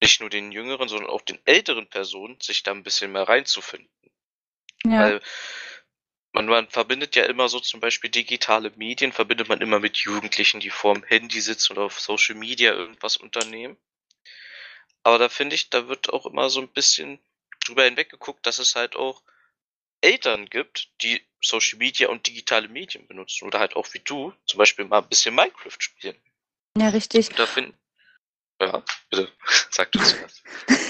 nicht 0.00 0.20
nur 0.20 0.30
den 0.30 0.50
jüngeren, 0.52 0.88
sondern 0.88 1.10
auch 1.10 1.20
den 1.20 1.38
älteren 1.44 1.86
Personen, 1.86 2.40
sich 2.40 2.62
da 2.62 2.72
ein 2.72 2.82
bisschen 2.82 3.12
mehr 3.12 3.28
reinzufinden. 3.28 3.90
Ja. 4.84 5.00
Weil 5.00 5.20
man, 6.32 6.46
man 6.46 6.68
verbindet 6.68 7.16
ja 7.16 7.24
immer 7.24 7.48
so 7.48 7.60
zum 7.60 7.80
Beispiel 7.80 8.10
digitale 8.10 8.72
Medien, 8.76 9.12
verbindet 9.12 9.48
man 9.48 9.60
immer 9.60 9.80
mit 9.80 9.98
Jugendlichen, 9.98 10.60
die 10.60 10.70
vorm 10.70 11.04
Handy 11.04 11.40
sitzen 11.40 11.72
oder 11.72 11.82
auf 11.82 12.00
Social 12.00 12.36
Media 12.36 12.72
irgendwas 12.72 13.16
unternehmen. 13.16 13.76
Aber 15.02 15.18
da 15.18 15.28
finde 15.28 15.54
ich, 15.54 15.70
da 15.70 15.88
wird 15.88 16.12
auch 16.12 16.26
immer 16.26 16.50
so 16.50 16.60
ein 16.60 16.68
bisschen 16.68 17.18
drüber 17.64 17.84
hinweggeguckt, 17.84 18.46
dass 18.46 18.58
es 18.58 18.76
halt 18.76 18.96
auch 18.96 19.22
Eltern 20.02 20.46
gibt, 20.46 20.90
die 21.02 21.22
Social 21.42 21.78
Media 21.78 22.08
und 22.08 22.26
digitale 22.26 22.68
Medien 22.68 23.06
benutzen 23.06 23.46
oder 23.46 23.58
halt 23.58 23.76
auch 23.76 23.92
wie 23.92 24.00
du 24.00 24.32
zum 24.46 24.58
Beispiel 24.58 24.84
mal 24.84 24.98
ein 24.98 25.08
bisschen 25.08 25.34
Minecraft 25.34 25.76
spielen. 25.78 26.20
Ja, 26.76 26.88
richtig. 26.88 27.30
Da 27.30 27.46
finden. 27.46 27.74
Ja, 28.60 28.82
bitte, 29.10 29.28
sag 29.70 29.90
du 29.92 29.98
zuerst. 30.00 30.42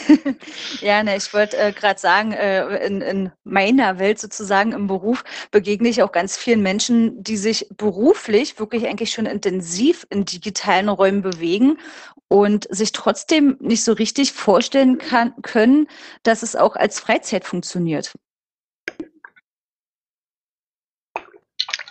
ja, 0.80 1.02
ne, 1.04 1.16
ich 1.16 1.32
wollte 1.32 1.56
äh, 1.56 1.72
gerade 1.72 2.00
sagen, 2.00 2.32
äh, 2.32 2.84
in, 2.84 3.00
in 3.00 3.32
meiner 3.44 4.00
Welt 4.00 4.18
sozusagen 4.18 4.72
im 4.72 4.88
Beruf 4.88 5.22
begegne 5.52 5.88
ich 5.88 6.02
auch 6.02 6.10
ganz 6.10 6.36
vielen 6.36 6.62
Menschen, 6.62 7.22
die 7.22 7.36
sich 7.36 7.68
beruflich 7.76 8.58
wirklich 8.58 8.86
eigentlich 8.86 9.12
schon 9.12 9.26
intensiv 9.26 10.04
in 10.10 10.24
digitalen 10.24 10.88
Räumen 10.88 11.22
bewegen 11.22 11.78
und 12.26 12.66
sich 12.74 12.90
trotzdem 12.90 13.56
nicht 13.60 13.84
so 13.84 13.92
richtig 13.92 14.32
vorstellen 14.32 14.98
kann, 14.98 15.40
können, 15.42 15.88
dass 16.24 16.42
es 16.42 16.56
auch 16.56 16.74
als 16.74 16.98
Freizeit 16.98 17.44
funktioniert. 17.44 18.12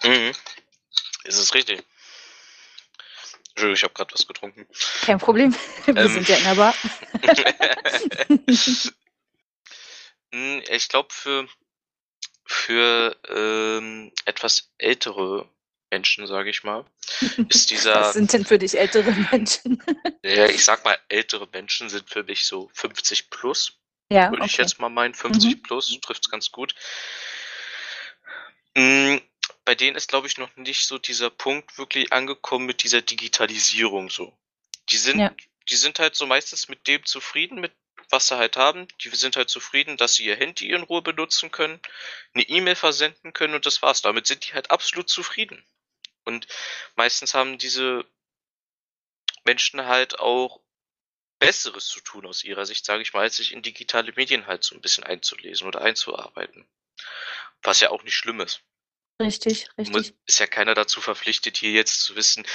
Mhm. 0.04 0.32
Ist 1.24 1.38
es 1.38 1.54
richtig. 1.54 1.84
Entschuldigung, 3.60 3.76
ich 3.76 3.84
habe 3.84 3.94
gerade 3.94 4.14
was 4.14 4.26
getrunken. 4.26 4.66
Kein 5.02 5.20
Problem. 5.20 5.54
Wir 5.86 5.98
ähm, 5.98 6.08
sind 6.08 6.30
ja 6.30 6.38
in 6.38 6.44
der 6.44 6.56
Bar. 6.56 6.74
Ich 10.70 10.90
glaube, 10.90 11.10
für, 11.12 11.48
für 12.46 13.18
ähm, 13.28 14.12
etwas 14.26 14.72
ältere 14.78 15.50
Menschen, 15.90 16.28
sage 16.28 16.52
ich 16.52 16.64
mal, 16.64 16.86
ist 17.50 17.72
dieser. 17.72 17.96
Was 17.96 18.14
sind 18.14 18.32
denn 18.32 18.46
für 18.46 18.60
dich 18.60 18.78
ältere 18.78 19.12
Menschen? 19.32 19.82
ja, 20.24 20.46
ich 20.46 20.64
sag 20.64 20.86
mal, 20.86 21.00
ältere 21.10 21.48
Menschen 21.52 21.90
sind 21.90 22.08
für 22.08 22.24
mich 22.24 22.46
so 22.46 22.70
50 22.74 23.32
plus. 23.32 23.80
Ja. 24.12 24.30
Würde 24.30 24.44
okay. 24.44 24.52
ich 24.52 24.58
jetzt 24.58 24.80
mal 24.80 24.90
meinen. 24.90 25.16
50 25.16 25.56
mhm. 25.56 25.64
plus 25.64 26.00
trifft 26.00 26.26
es 26.26 26.30
ganz 26.30 26.52
gut. 26.52 26.76
Hm, 28.78 29.20
bei 29.70 29.76
denen 29.76 29.96
ist, 29.98 30.08
glaube 30.10 30.26
ich, 30.26 30.40
noch 30.40 30.56
nicht 30.56 30.88
so 30.88 30.98
dieser 30.98 31.30
Punkt 31.30 31.78
wirklich 31.78 32.12
angekommen 32.12 32.66
mit 32.66 32.82
dieser 32.82 33.04
Digitalisierung 33.04 34.10
so. 34.10 34.36
Die 34.90 34.98
sind 34.98 35.22
Ja. 35.22 35.32
die 35.70 35.76
sind 35.76 36.00
halt 36.00 36.16
so 36.16 36.26
meistens 36.26 36.70
mit 36.70 36.88
dem 36.88 37.06
zufrieden, 37.06 37.62
mit 37.62 37.72
was 38.10 38.30
sie 38.30 38.38
halt 38.38 38.58
haben. 38.58 38.88
Die 39.04 39.10
sind 39.10 39.36
halt 39.36 39.50
zufrieden, 39.52 39.96
dass 39.98 40.16
sie 40.16 40.26
ihr 40.26 40.36
Handy 40.36 40.72
in 40.72 40.82
Ruhe 40.82 41.04
benutzen 41.04 41.52
können, 41.52 41.80
'ne 42.34 42.42
E-Mail 42.50 42.74
versenden 42.76 43.34
können 43.34 43.54
und 43.54 43.68
das 43.68 43.84
war's. 43.84 44.02
Damit 44.02 44.26
sind 44.28 44.48
die 44.50 44.54
halt 44.56 44.72
absolut 44.72 45.08
zufrieden. 45.10 45.64
Und 46.26 46.48
meistens 46.96 47.34
haben 47.36 47.58
diese 47.60 48.06
Menschen 49.46 49.86
halt 49.86 50.20
auch 50.20 50.60
Besseres 51.40 51.88
zu 51.88 52.02
tun 52.02 52.26
aus 52.28 52.44
ihrer 52.44 52.66
Sicht, 52.66 52.86
sage 52.86 53.02
ich 53.04 53.14
mal, 53.14 53.22
als 53.22 53.38
sich 53.38 53.54
in 53.54 53.62
digitale 53.64 54.14
Medien 54.16 54.48
halt 54.48 54.64
so 54.64 54.76
'n 54.76 54.82
bisschen 54.82 55.04
einzulesen 55.06 55.68
oder 55.68 55.82
einzuarbeiten. 55.82 56.68
Was 57.64 57.80
ja 57.82 57.92
auch 57.92 58.04
nicht 58.04 58.16
schlimm 58.16 58.42
ist. 58.42 58.62
Richtig, 59.22 59.68
richtig. 59.78 60.14
ist 60.28 60.40
ja 60.40 60.48
keiner 60.48 60.74
dazu 60.76 61.02
verpflichtet, 61.02 61.58
hier 61.58 61.72
jetzt 61.72 62.02
zu 62.04 62.16
wissen: 62.16 62.46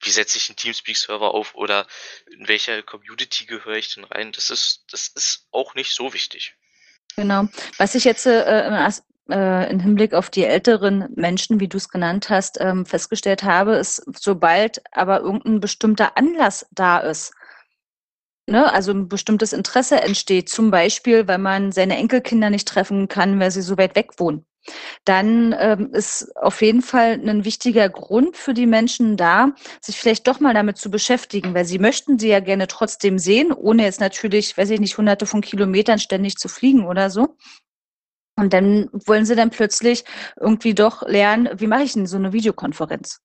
„Wie 0.00 0.10
setze 0.10 0.38
ich 0.38 0.48
'n 0.50 0.56
Teamspeak-Server 0.56 1.34
auf“ 1.34 1.54
oder 1.56 1.86
„in 2.30 2.46
welcher 2.48 2.82
Community 2.84 3.46
gehöre 3.46 3.76
ich 3.76 3.94
denn 3.94 4.04
rein?“ 4.04 4.32
Das 4.32 4.50
ist 4.50 4.84
das 4.92 5.08
ist 5.08 5.48
auch 5.52 5.74
nicht 5.74 5.94
so 5.94 6.12
wichtig. 6.12 6.54
Genau. 7.16 7.48
Was 7.78 7.94
ich 7.94 8.04
jetzt, 8.04 8.26
äh, 8.26 8.66
im 8.68 8.92
äh, 9.30 9.70
im 9.70 9.80
Hinblick 9.80 10.14
auf 10.14 10.30
die 10.30 10.44
älteren 10.44 11.08
Menschen, 11.16 11.58
wie 11.60 11.66
du's 11.68 11.88
genannt 11.88 12.30
hast, 12.30 12.58
ähm, 12.60 12.86
festgestellt 12.86 13.42
habe, 13.42 13.74
ist, 13.76 14.02
sobald 14.20 14.82
aber 14.92 15.20
irgend 15.20 15.46
'n 15.46 15.60
bestimmter 15.60 16.16
Anlass 16.16 16.66
da 16.72 16.98
ist 16.98 17.32
ne, 18.48 18.72
also 18.72 18.92
'n 18.92 19.08
bestimmtes 19.08 19.52
Interesse 19.52 20.00
entsteht, 20.00 20.48
zum 20.48 20.70
Beispiel, 20.70 21.26
weil 21.26 21.38
man 21.38 21.72
seine 21.72 21.96
Enkelkinder 21.96 22.48
nicht 22.48 22.68
treffen 22.68 23.08
kann, 23.08 23.40
weil 23.40 23.50
sie 23.50 23.60
so 23.62 23.76
weit 23.76 23.96
weg 23.96 24.10
wohnen, 24.20 24.46
dann, 25.04 25.54
ähm, 25.58 25.92
ist 25.94 26.36
auf 26.36 26.62
jeden 26.62 26.82
Fall 26.82 27.18
'nen 27.18 27.44
wichtiger 27.44 27.88
Grund 27.88 28.36
für 28.36 28.54
die 28.54 28.66
Menschen 28.66 29.16
da, 29.16 29.52
sich 29.80 29.98
vielleicht 29.98 30.26
doch 30.28 30.40
mal 30.40 30.54
damit 30.54 30.78
zu 30.78 30.90
beschäftigen, 30.90 31.54
weil 31.54 31.64
sie 31.66 31.78
möchten 31.78 32.18
sie 32.18 32.28
ja 32.28 32.40
gerne 32.40 32.66
trotzdem 32.68 33.18
sehen, 33.18 33.52
ohne 33.52 33.84
jetzt 33.84 34.00
natürlich, 34.00 34.56
weiß 34.58 34.70
ich 34.70 34.80
nicht, 34.80 34.98
Hunderte 34.98 35.26
von 35.26 35.40
Kilometern 35.42 35.98
ständig 35.98 36.36
zu 36.38 36.48
fliegen 36.48 36.86
oder 36.86 37.10
so. 37.10 37.36
Und 38.38 38.52
dann 38.52 38.90
wollen 38.92 39.24
sie 39.26 39.34
dann 39.34 39.50
plötzlich 39.50 40.04
irgendwie 40.38 40.74
doch 40.74 41.02
lernen: 41.02 41.48
„Wie 41.58 41.66
mache 41.66 41.84
ich 41.84 41.96
'n 41.96 42.06
so 42.06 42.18
'ne 42.18 42.32
Videokonferenz?“ 42.34 43.18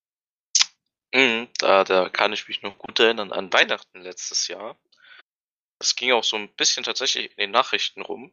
Mhm, 1.13 1.49
da 1.59 1.83
da 1.83 2.09
kann 2.09 2.31
ich 2.33 2.47
mich 2.47 2.61
noch 2.61 2.77
gut 2.77 2.99
erinnern 2.99 3.31
an 3.33 3.51
Weihnachten 3.51 4.01
letztes 4.01 4.47
Jahr. 4.47 4.77
Das 5.81 5.95
ging 5.95 6.11
auch 6.11 6.23
so 6.23 6.37
'n 6.37 6.47
bisschen 6.57 6.83
tatsächlich 6.83 7.31
in 7.31 7.37
den 7.37 7.49
Nachrichten 7.51 8.03
rum. 8.03 8.31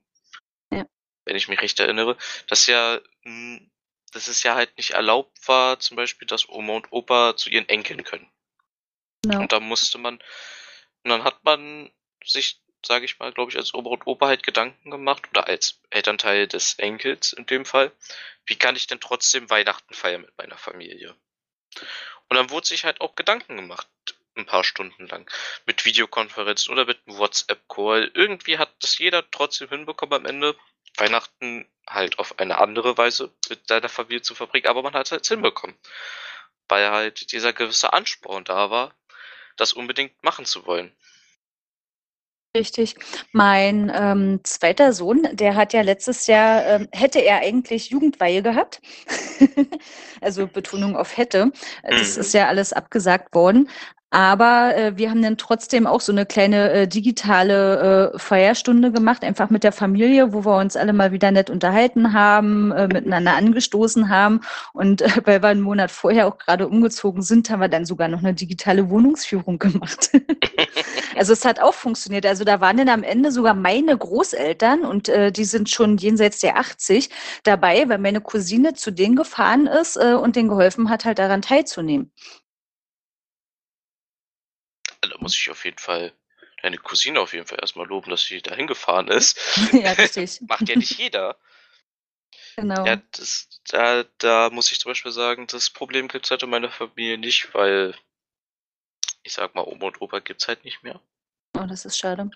Wenn 1.28 1.36
ich 1.36 1.48
mich 1.48 1.62
recht 1.62 1.80
erinnere, 1.80 2.18
dass 2.48 2.66
ja 2.68 3.00
hm, 3.24 3.70
dass 4.12 4.28
es 4.28 4.42
ja 4.44 4.56
halt 4.56 4.76
nicht 4.78 4.92
erlaubt 4.92 5.38
war, 5.48 5.80
zum 5.80 5.96
Beispiel, 5.98 6.26
dass 6.28 6.48
Oma 6.50 6.74
und 6.74 6.92
Opa 6.92 7.36
zu 7.36 7.50
ihren 7.50 7.68
Enkeln 7.70 8.04
können. 8.04 8.28
Genau. 9.24 9.40
Und 9.42 9.52
da 9.52 9.60
musste 9.60 9.98
man 9.98 10.18
und 11.04 11.10
dann 11.10 11.24
hat 11.24 11.44
man 11.44 11.90
sich, 12.24 12.60
sage 12.86 13.04
ich 13.06 13.18
mal, 13.18 13.32
glaube 13.32 13.50
ich, 13.52 13.56
als 13.58 13.74
Oma 13.74 13.90
und 13.90 14.06
Opa 14.06 14.28
halt 14.28 14.42
Gedanken 14.44 14.90
gemacht 14.90 15.28
oder 15.30 15.48
als 15.48 15.80
Elternteil 15.90 16.48
des 16.48 16.74
Enkels 16.78 17.32
in 17.34 17.46
dem 17.46 17.64
Fall: 17.66 17.92
„Wie 18.46 18.56
kann 18.56 18.76
ich 18.76 18.86
denn 18.88 19.00
trotzdem 19.00 19.50
Weihnachten 19.50 19.94
feiern 19.94 20.22
mit 20.22 20.36
meiner 20.38 20.58
Familie?“ 20.58 21.16
Und 22.30 22.36
dann 22.36 22.50
wurde 22.50 22.66
sich 22.66 22.84
halt 22.84 23.00
auch 23.00 23.14
Gedanken 23.16 23.56
gemacht 23.56 23.88
'n 24.36 24.46
paar 24.46 24.62
Stunden 24.62 25.06
lang 25.08 25.28
mit 25.66 25.84
Videokonferenzen 25.84 26.72
oder 26.72 26.84
mit 26.84 27.04
'nem 27.06 27.16
WhatsApp-Call. 27.18 28.10
Irgendwie 28.14 28.58
hat 28.58 28.70
das 28.80 28.98
jeder 28.98 29.28
trotzdem 29.30 29.68
hinbekommen 29.70 30.14
am 30.14 30.26
Ende, 30.26 30.54
Weihnachten 30.98 31.66
halt 31.88 32.18
auf 32.18 32.38
eine 32.38 32.58
andere 32.58 32.98
Weise 32.98 33.32
mit 33.48 33.66
seiner 33.68 33.88
Familie 33.88 34.22
zu 34.22 34.34
verbringen, 34.34 34.66
aber 34.68 34.82
man 34.82 34.94
hat's 34.94 35.12
halt 35.12 35.26
hinbekommen, 35.26 35.76
weil 36.68 36.90
halt 36.90 37.32
dieser 37.32 37.52
gewisse 37.52 37.92
Ansporn 37.92 38.44
da 38.44 38.70
war, 38.70 38.94
das 39.56 39.72
unbedingt 39.74 40.22
machen 40.24 40.46
zu 40.46 40.66
wollen. 40.66 40.92
Richtig. 42.56 42.96
Mein, 43.32 43.92
ähm, 43.94 44.40
2. 44.42 44.92
Sohn, 44.92 45.28
der 45.32 45.54
hat 45.54 45.72
ja 45.74 45.82
letztes 45.82 46.26
Jahr 46.26 46.64
ähm, 46.66 46.88
hätte 46.92 47.18
er 47.20 47.38
eigentlich 47.40 47.90
Jugendweihe 47.90 48.42
gehabt. 48.42 48.80
Also, 50.20 50.48
Betonung 50.48 50.96
auf 50.96 51.16
hätte. 51.16 51.52
Das 51.84 52.16
Mhm. 52.16 52.20
ist 52.22 52.34
ja 52.34 52.48
alles 52.48 52.72
abgesagt 52.72 53.34
worden. 53.36 53.68
Aber, 54.12 54.74
äh, 54.74 54.96
wir 54.96 55.10
haben 55.10 55.20
dann 55.20 55.36
trotzdem 55.36 55.86
auch 55.86 56.00
so 56.00 56.12
'ne 56.14 56.24
kleine, 56.24 56.70
äh, 56.72 56.88
digitale, 56.88 58.12
äh, 58.14 58.18
Feierstunde 58.18 58.90
gemacht, 58.90 59.22
einfach 59.22 59.50
mit 59.50 59.64
der 59.64 59.72
Familie, 59.72 60.32
wo 60.32 60.46
wir 60.46 60.56
uns 60.56 60.76
alle 60.76 60.94
mal 60.94 61.12
wieder 61.12 61.30
nett 61.30 61.50
unterhalten 61.50 62.14
haben, 62.14 62.72
äh, 62.72 62.88
miteinander 62.88 63.34
angestoßen 63.34 64.08
haben. 64.08 64.40
Und, 64.72 65.02
äh, 65.02 65.08
weil 65.24 65.42
wir 65.42 65.50
'n 65.50 65.60
Monat 65.60 65.90
vorher 65.90 66.26
auch 66.26 66.38
grade 66.38 66.66
umgezogen 66.68 67.20
sind, 67.20 67.50
haben 67.50 67.60
wir 67.60 67.68
dann 67.68 67.84
sogar 67.84 68.08
noch 68.08 68.22
'ne 68.22 68.32
digitale 68.32 68.88
Wohnungsführung 68.88 69.58
gemacht. 69.58 70.10
Also, 71.16 71.32
es 71.32 71.44
hat 71.44 71.60
auch 71.60 71.74
funktioniert. 71.74 72.26
Also, 72.26 72.44
da 72.44 72.60
waren 72.60 72.76
dann 72.76 72.88
am 72.88 73.02
Ende 73.02 73.32
sogar 73.32 73.54
meine 73.54 73.96
Großeltern 73.96 74.82
und, 74.84 75.08
äh, 75.08 75.32
die 75.32 75.44
sind 75.44 75.68
schon 75.70 75.96
jenseits 75.96 76.38
der 76.40 76.56
80 76.58 77.10
dabei, 77.42 77.88
weil 77.88 77.98
meine 77.98 78.20
Cousine 78.20 78.74
zu 78.74 78.90
denen 78.92 79.16
gefahren 79.16 79.66
ist, 79.66 79.96
äh, 79.96 80.14
und 80.14 80.36
denen 80.36 80.48
geholfen 80.48 80.90
hat, 80.90 81.04
halt 81.04 81.18
daran 81.18 81.42
teilzunehmen. 81.42 82.12
Da 85.00 85.16
muss 85.18 85.36
ich 85.36 85.50
auf 85.50 85.64
jeden 85.64 85.78
Fall 85.78 86.12
deine 86.62 86.78
Cousine 86.78 87.20
auf 87.20 87.32
jeden 87.32 87.46
Fall 87.46 87.58
erst 87.60 87.76
mal 87.76 87.86
loben, 87.86 88.10
dass 88.10 88.24
sie 88.24 88.42
dahin 88.42 88.66
gefahren 88.66 89.08
ist. 89.08 89.38
Ja, 89.72 89.92
richtig. 89.92 90.40
Macht 90.48 90.68
ja 90.68 90.76
nicht 90.76 90.98
jeder. 90.98 91.36
Ja, 92.56 92.62
Genau. 92.62 92.84
das 93.12 93.48
da 93.68 94.02
da 94.18 94.50
muss 94.50 94.72
ich 94.72 94.80
zum 94.80 94.90
Beispiel 94.90 95.12
sagen, 95.12 95.46
das 95.46 95.70
Problem 95.70 96.08
gibt's 96.08 96.30
halt 96.30 96.42
in 96.42 96.50
meiner 96.50 96.70
Familie 96.70 97.16
nicht, 97.16 97.54
weil 97.54 97.94
ich 99.22 99.32
sage 99.34 99.52
mal, 99.54 99.62
Oma 99.64 99.86
und 99.86 100.00
Opa 100.00 100.18
gibt's 100.18 100.48
halt 100.48 100.64
nicht 100.64 100.82
mehr. 100.82 101.00
Oh, 101.56 101.66
das 101.68 101.84
ist 101.84 101.98
schade. 101.98 102.30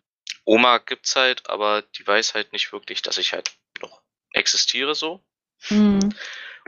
Oma 0.45 0.79
gibt's 0.79 1.17
halt, 1.17 1.49
aber 1.51 1.83
die 1.83 2.07
weiß 2.07 2.35
halt 2.35 2.53
nicht 2.53 2.73
wirklich, 2.73 3.03
dass 3.03 3.19
ich 3.19 3.33
halt 3.33 3.53
noch 3.81 4.01
existiere 4.33 4.95
so. 4.95 5.25
Mhm. 5.71 6.15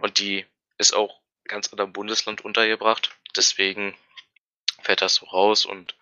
Und 0.00 0.18
die 0.18 0.46
ist 0.78 0.92
auch 0.94 1.20
ganz 1.44 1.72
anderen 1.72 1.92
Bundesland 1.92 2.44
untergebracht, 2.44 3.14
deswegen 3.36 3.96
fällt 4.82 5.02
das 5.02 5.16
so 5.16 5.26
raus 5.26 5.64
und 5.66 5.96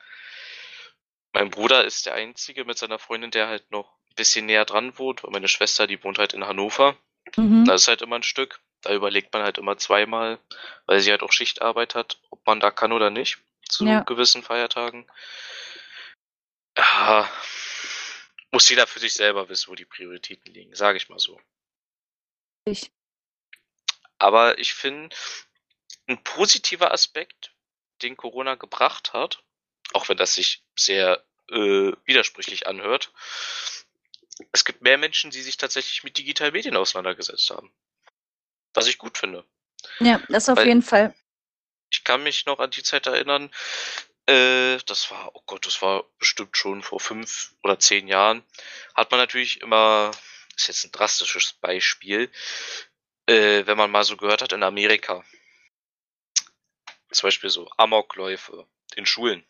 mein 1.34 1.50
Bruder 1.50 1.84
ist 1.84 2.04
der 2.06 2.14
Einzige 2.14 2.64
mit 2.66 2.76
seiner 2.78 2.98
Freundin, 2.98 3.30
der 3.30 3.48
halt 3.48 3.70
noch 3.70 3.90
bisschen 4.16 4.44
näher 4.46 4.66
dran 4.66 4.98
wohnt, 4.98 5.22
weil 5.24 5.30
meine 5.30 5.48
Schwester, 5.48 5.86
die 5.86 6.02
wohnt 6.04 6.18
halt 6.18 6.34
in 6.34 6.46
Hannover. 6.46 6.96
Mhm. 7.36 7.64
Das 7.64 7.82
ist 7.82 7.88
halt 7.88 8.02
immer 8.02 8.16
'n 8.16 8.22
Stück. 8.22 8.60
Da 8.82 8.94
überlegt 8.94 9.32
man 9.32 9.42
halt 9.42 9.58
immer 9.58 9.78
zweimal, 9.78 10.38
weil 10.86 11.00
sie 11.00 11.10
halt 11.10 11.22
auch 11.22 11.32
Schichtarbeit 11.32 11.94
hat, 11.94 12.20
ob 12.30 12.46
man 12.46 12.60
da 12.60 12.70
kann 12.70 12.92
oder 12.92 13.10
nicht 13.10 13.38
zu 13.68 13.86
Ja. 13.86 14.02
gewissen 14.06 14.42
Feiertagen. 14.42 15.06
Ja, 16.76 17.28
muss 18.52 18.68
jeder 18.68 18.86
für 18.86 18.98
sich 19.00 19.14
selber 19.14 19.48
wissen, 19.48 19.70
wo 19.70 19.74
die 19.74 19.84
Prioritäten 19.86 20.52
liegen, 20.54 20.74
sage 20.74 20.96
ich 20.98 21.08
mal 21.08 21.18
so. 21.18 21.40
Ich 22.66 22.90
Aber 24.20 24.58
ich 24.58 24.74
finde, 24.74 25.14
'n 26.08 26.22
positiver 26.24 26.92
Aspekt, 26.92 27.51
den 28.02 28.16
Corona 28.16 28.54
gebracht 28.56 29.12
hat, 29.12 29.42
auch 29.92 30.08
wenn 30.08 30.16
das 30.16 30.34
sich 30.34 30.62
sehr, 30.76 31.24
äh, 31.50 31.92
widersprüchlich 32.04 32.66
anhört 32.66 33.12
es 34.50 34.64
gibt 34.64 34.82
mehr 34.82 34.98
Menschen, 34.98 35.30
die 35.30 35.42
sich 35.42 35.56
tatsächlich 35.56 36.02
mit 36.04 36.18
digitalen 36.18 36.52
Medien 36.52 36.76
auseinandergesetzt 36.76 37.50
haben. 37.50 37.72
Was 38.74 38.86
ich 38.86 38.98
gut 38.98 39.18
finde. 39.18 39.44
Ja, 40.00 40.20
das 40.28 40.48
auf 40.48 40.58
Weil 40.58 40.68
jeden 40.68 40.82
Fall. 40.82 41.14
ich 41.90 42.04
kann 42.04 42.22
mich 42.22 42.46
noch 42.46 42.58
an 42.58 42.70
die 42.70 42.82
Zeit 42.82 43.06
erinnern, 43.06 43.50
äh, 44.26 44.78
das 44.86 45.10
war 45.10 45.34
oh 45.34 45.42
Gott, 45.46 45.66
das 45.66 45.82
war 45.82 46.04
bestimmt 46.18 46.56
schon 46.56 46.82
vor 46.82 47.00
5 47.00 47.54
oder 47.62 47.78
10 47.78 48.08
Jahren, 48.08 48.42
hat 48.94 49.10
man 49.10 49.20
natürlich 49.20 49.60
immer 49.60 50.12
ist 50.56 50.68
jetzt 50.68 50.84
'n 50.84 50.92
drastisches 50.92 51.54
Beispiel, 51.54 52.30
äh, 53.26 53.66
wenn 53.66 53.76
man 53.76 53.90
mal 53.90 54.04
so 54.04 54.16
gehört 54.16 54.42
hat 54.42 54.52
in 54.52 54.62
Amerika 54.62 55.24
zum 57.12 57.28
Beispiel 57.28 57.50
so 57.50 57.70
Amokläufe 57.76 58.66
in 58.96 59.06
Schulen. 59.06 59.44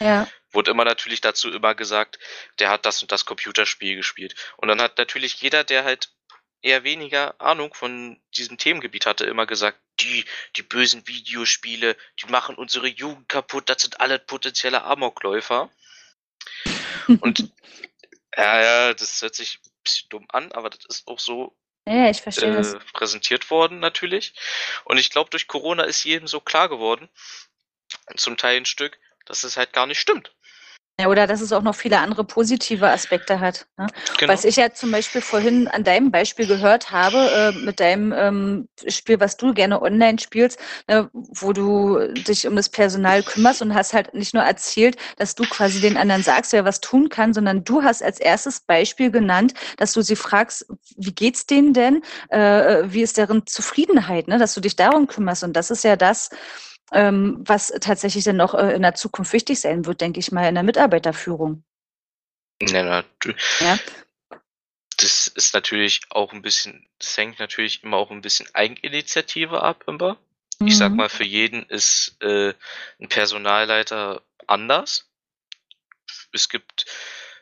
Ja. 0.00 0.28
Wurde 0.50 0.70
immer 0.70 0.84
natürlich 0.84 1.20
dazu 1.20 1.50
immer 1.50 1.74
gesagt: 1.74 2.18
„Der 2.58 2.70
hat 2.70 2.86
das 2.86 3.02
und 3.02 3.12
das 3.12 3.24
Computerspiel 3.24 3.96
gespielt.“ 3.96 4.34
Und 4.56 4.68
dann 4.68 4.80
hat 4.80 4.98
natürlich 4.98 5.40
jeder, 5.40 5.64
der 5.64 5.84
halt 5.84 6.12
eher 6.60 6.84
weniger 6.84 7.40
Ahnung 7.40 7.74
von 7.74 8.20
diesem 8.36 8.58
Themengebiet 8.58 9.06
hatte, 9.06 9.24
immer 9.24 9.46
gesagt: 9.46 9.80
„Die 10.00 10.24
die 10.56 10.62
bösen 10.62 11.06
Videospiele, 11.06 11.96
die 12.20 12.26
machen 12.26 12.56
unsere 12.56 12.88
Jugend 12.88 13.28
kaputt, 13.28 13.68
das 13.68 13.82
sind 13.82 14.00
alle 14.00 14.18
potenzielle 14.18 14.82
Amokläufer.“ 14.82 15.70
Und 17.20 17.50
ja, 18.36 18.62
ja, 18.62 18.94
das 18.94 19.22
hört 19.22 19.34
sich 19.34 19.60
bisschen 19.82 20.08
dumm 20.10 20.26
an, 20.28 20.52
aber 20.52 20.70
das 20.70 20.84
ist 20.86 21.08
auch 21.08 21.18
so, 21.18 21.56
Ja, 21.86 22.08
ich 22.10 22.22
verstehe 22.22 22.52
das. 22.52 22.76
äh, 22.76 22.92
präsentiert 22.92 23.50
worden 23.50 23.80
natürlich. 23.80 24.34
Und 24.84 24.98
ich 24.98 25.10
glaube, 25.10 25.30
durch 25.30 25.46
Corona 25.48 25.84
ist 25.84 26.04
jedem 26.04 26.26
so 26.26 26.40
klar 26.40 26.68
geworden, 26.68 27.08
zum 28.16 28.36
Teil 28.36 28.56
'n 28.58 28.64
Stück, 28.64 28.98
dass 29.26 29.44
es 29.44 29.56
halt 29.56 29.72
gar 29.72 29.86
nicht 29.86 30.00
stimmt. 30.00 30.32
Ja, 31.00 31.08
oder 31.08 31.26
dass 31.26 31.40
es 31.40 31.52
auch 31.52 31.62
noch 31.62 31.74
viele 31.74 31.98
andere 31.98 32.22
positive 32.22 32.86
Aspekte 32.88 33.40
hat. 33.40 33.66
Ne? 33.78 33.86
Genau. 34.18 34.32
Was 34.32 34.44
ich 34.44 34.56
ja 34.56 34.74
zum 34.74 34.90
Beispiel 34.90 35.22
vorhin 35.22 35.66
an 35.66 35.84
deinem 35.84 36.10
Beispiel 36.10 36.46
gehört 36.46 36.90
habe, 36.90 37.16
äh, 37.16 37.52
mit 37.64 37.80
deinem 37.80 38.12
ähm, 38.12 38.68
Spiel, 38.86 39.18
was 39.18 39.38
du 39.38 39.54
gerne 39.54 39.80
online 39.80 40.18
spielst, 40.18 40.60
äh, 40.88 41.04
wo 41.12 41.54
du 41.54 42.12
dich 42.12 42.46
um 42.46 42.56
das 42.56 42.68
Personal 42.68 43.22
kümmerst 43.22 43.62
und 43.62 43.74
hast 43.74 43.94
halt 43.94 44.12
nicht 44.12 44.34
nur 44.34 44.42
erzählt, 44.42 44.96
dass 45.16 45.34
du 45.34 45.44
quasi 45.44 45.80
den 45.80 45.96
anderen 45.96 46.22
sagst, 46.22 46.52
wer 46.52 46.66
was 46.66 46.80
tun 46.80 47.08
kann, 47.08 47.32
sondern 47.32 47.64
du 47.64 47.82
hast 47.82 48.02
als 48.02 48.20
erstes 48.20 48.60
Beispiel 48.60 49.10
genannt, 49.10 49.54
dass 49.78 49.94
du 49.94 50.02
sie 50.02 50.16
fragst, 50.16 50.66
wie 50.98 51.14
geht's 51.14 51.46
denen 51.46 51.72
denn? 51.72 52.02
Äh, 52.28 52.82
wie 52.84 53.00
ist 53.00 53.16
deren 53.16 53.46
Zufriedenheit, 53.46 54.28
ne? 54.28 54.38
dass 54.38 54.52
du 54.52 54.60
dich 54.60 54.76
darum 54.76 55.06
kümmerst. 55.06 55.42
Und 55.42 55.54
das 55.54 55.70
ist 55.70 55.84
ja 55.84 55.96
das, 55.96 56.28
was 56.92 57.72
tatsächlich 57.80 58.24
dann 58.24 58.36
noch 58.36 58.54
äh, 58.54 58.74
in 58.74 58.82
der 58.82 58.94
Zukunft 58.94 59.32
wichtig 59.32 59.60
sein 59.60 59.86
wird, 59.86 60.00
denke 60.00 60.20
ich 60.20 60.30
mal, 60.30 60.48
in 60.48 60.54
der 60.54 60.64
Mitarbeiterführung. 60.64 61.64
Ja, 62.60 62.82
natürlich. 62.82 63.42
Ja. 63.60 63.78
Das 64.98 65.26
ist 65.26 65.54
natürlich 65.54 66.02
auch 66.10 66.32
ein 66.32 66.42
bisschen, 66.42 66.86
das 66.98 67.16
hängt 67.16 67.38
natürlich 67.38 67.82
immer 67.82 67.96
auch 67.96 68.10
ein 68.10 68.20
bisschen 68.20 68.46
Eigeninitiative 68.54 69.62
ab, 69.62 69.84
immer. 69.86 70.18
Mhm. 70.58 70.66
Ich 70.68 70.76
sag 70.76 70.90
mhm. 70.90 70.98
mal, 70.98 71.08
für 71.08 71.24
jeden 71.24 71.64
ist 71.64 72.16
äh, 72.20 72.54
ein 73.00 73.08
Personalleiter 73.08 74.22
anders. 74.46 75.10
Es 76.32 76.48
gibt 76.48 76.84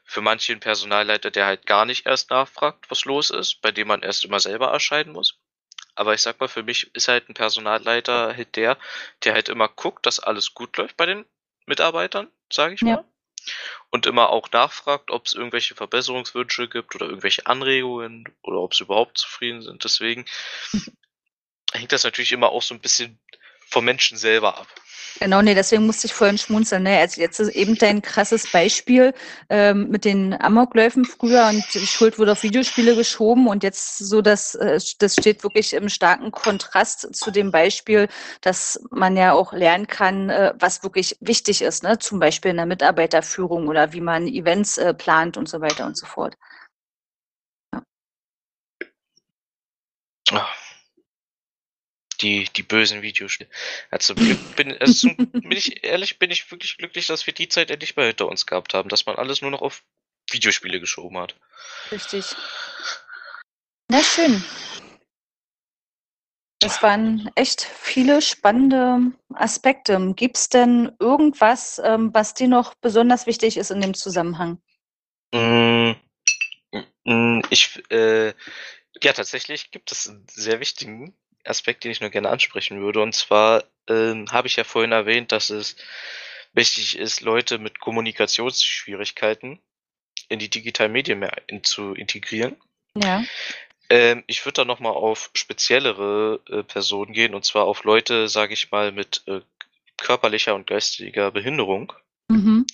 für 0.05 0.21
manche 0.21 0.53
einen 0.53 0.61
Personalleiter, 0.61 1.31
der 1.31 1.47
halt 1.47 1.67
gar 1.67 1.85
nicht 1.85 2.07
erst 2.07 2.31
nachfragt, 2.31 2.91
was 2.91 3.05
los 3.05 3.31
ist, 3.31 3.61
bei 3.61 3.73
dem 3.73 3.89
man 3.89 4.03
erst 4.03 4.25
immer 4.25 4.41
selber 4.41 4.69
erscheinen 4.73 5.13
muss. 5.13 5.40
Aber 6.01 6.15
ich 6.15 6.23
sag 6.23 6.41
mal, 6.41 6.49
für 6.49 6.63
mich 6.63 6.95
ist 6.95 7.09
halt 7.09 7.29
ein 7.29 7.35
Personalleiter 7.35 8.35
halt 8.35 8.57
der, 8.57 8.79
der 9.23 9.35
halt 9.35 9.51
immer 9.51 9.69
guckt, 9.69 10.07
dass 10.07 10.19
alles 10.19 10.55
gut 10.55 10.79
läuft 10.79 10.97
bei 10.97 11.05
den 11.05 11.27
Mitarbeitern, 11.67 12.31
sage 12.51 12.73
ich 12.73 12.81
ja. 12.81 12.87
mal. 12.87 13.05
Und 13.91 14.07
immer 14.07 14.31
auch 14.31 14.51
nachfragt, 14.51 15.11
ob 15.11 15.27
es 15.27 15.35
irgendwelche 15.35 15.75
Verbesserungswünsche 15.75 16.71
gibt 16.71 16.95
oder 16.95 17.05
irgendwelche 17.05 17.45
Anregungen 17.45 18.25
oder 18.43 18.61
ob 18.61 18.75
sie 18.75 18.85
überhaupt 18.85 19.19
zufrieden 19.19 19.61
sind. 19.61 19.85
Deswegen 19.85 20.25
hängt 21.75 21.93
das 21.93 22.05
natürlich 22.05 22.33
immer 22.33 22.49
auch 22.49 22.63
so 22.63 22.73
ein 22.73 22.81
bisschen 22.81 23.21
vom 23.71 23.85
Menschen 23.85 24.19
selber 24.19 24.59
ab. 24.59 24.67
Genau, 25.19 25.43
nee, 25.43 25.55
deswegen 25.55 25.85
musste 25.87 26.07
ich 26.07 26.15
vorhin 26.15 26.39
schmunzeln. 26.39 26.85
Ne? 26.85 26.99
Also 26.99 27.21
jetzt 27.21 27.41
ist 27.41 27.51
eben 27.51 27.77
dein 27.77 28.01
krasses 28.01 28.51
Beispiel 28.51 29.13
ähm, 29.51 29.89
mit 29.89 30.05
den 30.05 30.41
Amokläufen 30.41 31.05
früher 31.05 31.49
und 31.49 31.63
die 31.75 31.87
Schuld 31.87 32.19
wurde 32.19 32.33
auf 32.33 32.43
Videospiele 32.43 32.95
geschoben 32.95 33.47
und 33.49 33.63
jetzt 33.63 33.99
so, 33.99 34.23
dass 34.23 34.55
äh, 34.55 34.81
das 34.99 35.15
steht 35.15 35.43
wirklich 35.43 35.75
im 35.75 35.89
starken 35.89 36.31
Kontrast 36.31 37.15
zu 37.15 37.31
dem 37.31 37.51
Beispiel, 37.51 38.09
dass 38.41 38.81
man 38.91 39.17
ja 39.17 39.33
auch 39.33 39.53
lernen 39.53 39.87
kann, 39.87 40.31
äh, 40.31 40.55
was 40.59 40.83
wirklich 40.83 41.17
wichtig 41.21 41.61
ist, 41.63 41.83
ne? 41.83 41.99
zum 41.99 42.19
Beispiel 42.19 42.53
in 42.53 42.57
der 42.57 42.67
Mitarbeiterführung 42.67 43.69
oder 43.69 43.93
wie 43.93 44.01
man 44.01 44.27
Events 44.27 44.79
äh, 44.79 44.95
plant 44.95 45.37
und 45.37 45.49
so 45.49 45.61
weiter 45.61 45.87
und 45.87 45.99
so 45.99 46.07
fort. 46.07 46.35
Ja. 47.73 47.83
Ach 50.33 50.60
die, 52.21 52.45
die 52.57 52.63
bösen 52.63 53.03
Videospiele. 53.03 53.49
Also, 53.91 54.15
bin, 54.15 54.77
also, 54.81 55.09
bin 55.17 55.53
ich 55.53 55.85
ehrlich, 55.85 56.19
bin 56.19 56.31
ich 56.31 56.51
wirklich 56.51 56.77
glücklich, 56.77 57.07
dass 57.07 57.27
wir 57.27 57.35
die 57.35 57.49
Zeit 57.49 57.71
endlich 57.71 57.97
mal 57.97 58.07
hinter 58.07 58.29
uns 58.29 58.47
gehabt 58.47 58.75
haben, 58.75 58.89
dass 58.89 59.07
man 59.07 59.17
alles 59.17 59.43
nur 59.43 59.51
noch 59.51 59.63
auf 59.63 59.83
Videospiele 60.31 60.81
geschoben 60.81 61.19
hat. 61.19 61.35
Richtig. 61.91 62.25
Na 63.89 64.03
schön. 64.03 64.45
Es 66.63 66.83
waren 66.83 67.31
echt 67.37 67.63
viele 67.63 68.21
spannende 68.21 69.13
Aspekte. 69.33 70.13
Gibt 70.15 70.37
es 70.37 70.49
denn 70.51 70.93
irgendwas, 71.01 71.81
ähm, 71.83 72.13
was 72.13 72.35
dir 72.35 72.49
noch 72.49 72.75
besonders 72.75 73.27
wichtig 73.27 73.57
ist 73.57 73.71
in 73.71 73.81
dem 73.81 73.95
Zusammenhang? 73.95 74.61
Mm, 75.33 75.93
mm, 77.05 77.41
ich, 77.49 77.83
äh, 77.91 78.35
ja, 79.03 79.13
tatsächlich 79.15 79.71
gibt 79.71 79.91
es 79.91 80.07
einen 80.07 80.27
sehr 80.29 80.61
wichtigen, 80.61 81.17
Aspekt, 81.45 81.85
den 81.85 81.91
ich 81.91 82.01
nur 82.01 82.11
gerne 82.11 82.29
ansprechen 82.29 82.81
würde. 82.81 83.01
Und 83.01 83.15
zwar 83.15 83.65
ähm, 83.89 84.31
habe 84.31 84.49
ich 84.49 84.57
ja 84.57 84.65
vorhin 84.65 84.93
erwähnt, 84.93 85.33
dass 85.33 85.51
es 85.51 85.77
wichtig 86.53 86.99
ist, 86.99 87.21
Leute 87.21 87.59
mit 87.59 87.81
Kommunikationsschwierigkeiten 87.81 89.61
in 90.29 90.39
die 90.39 90.51
digitalen 90.51 90.93
Medien 90.93 91.19
mehr 91.19 91.37
in, 91.47 91.65
zu 91.65 91.95
integrieren. 91.95 92.57
Ja. 92.95 93.25
Ähm, 93.89 94.25
ich 94.27 94.45
würde 94.45 94.63
da 94.63 94.65
nochmal 94.65 94.93
auf 94.93 95.31
speziellere 95.35 96.41
äh, 96.49 96.63
Personen 96.63 97.13
gehen, 97.13 97.35
und 97.35 97.45
zwar 97.45 97.65
auf 97.65 97.85
Leute, 97.85 98.29
sage 98.29 98.55
ich 98.55 98.71
mal, 98.71 98.93
mit 98.93 99.23
äh, 99.27 99.41
körperlicher 99.97 100.55
und 100.55 100.67
geistiger 100.67 101.31
Behinderung. 101.31 101.93
Mhm. 102.29 102.67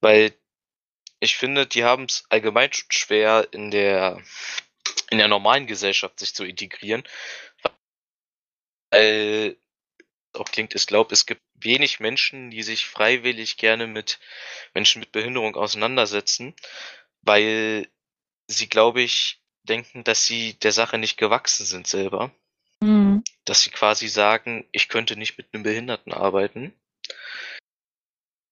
Weil 0.00 0.32
ich 1.20 1.36
finde, 1.36 1.66
die 1.66 1.84
haben 1.84 2.04
es 2.04 2.24
allgemein 2.28 2.70
schwer 2.72 3.48
in 3.52 3.70
der 3.70 4.20
in 5.10 5.18
der 5.18 5.28
normalen 5.28 5.66
Gesellschaft 5.66 6.18
sich 6.18 6.34
zu 6.34 6.44
integrieren, 6.44 7.04
weil 8.94 9.56
auch 10.32 10.50
klingt, 10.50 10.74
ich 10.74 10.86
glaube, 10.86 11.12
es 11.12 11.26
gibt 11.26 11.42
wenig 11.54 12.00
Menschen, 12.00 12.50
die 12.50 12.62
sich 12.62 12.86
freiwillig 12.86 13.56
gerne 13.56 13.86
mit 13.86 14.18
Menschen 14.72 15.00
mit 15.00 15.12
Behinderung 15.12 15.56
auseinandersetzen, 15.56 16.54
weil 17.22 17.88
sie, 18.48 18.68
glaube 18.68 19.02
ich, 19.02 19.40
denken, 19.62 20.04
dass 20.04 20.26
sie 20.26 20.54
der 20.54 20.72
Sache 20.72 20.98
nicht 20.98 21.16
gewachsen 21.16 21.64
sind 21.64 21.86
selber. 21.86 22.32
Mhm. 22.80 23.22
Dass 23.44 23.62
sie 23.62 23.70
quasi 23.70 24.08
sagen, 24.08 24.68
ich 24.72 24.88
könnte 24.88 25.16
nicht 25.16 25.38
mit 25.38 25.48
einem 25.52 25.62
Behinderten 25.62 26.12
arbeiten. 26.12 26.72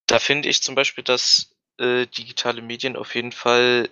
Da 0.07 0.19
finde 0.19 0.49
ich 0.49 0.63
zum 0.63 0.75
Beispiel, 0.75 1.05
dass 1.05 1.55
äh, 1.79 2.07
digitale 2.07 2.63
Medien 2.63 2.97
auf 2.97 3.15
jeden 3.15 3.33
Fall 3.33 3.91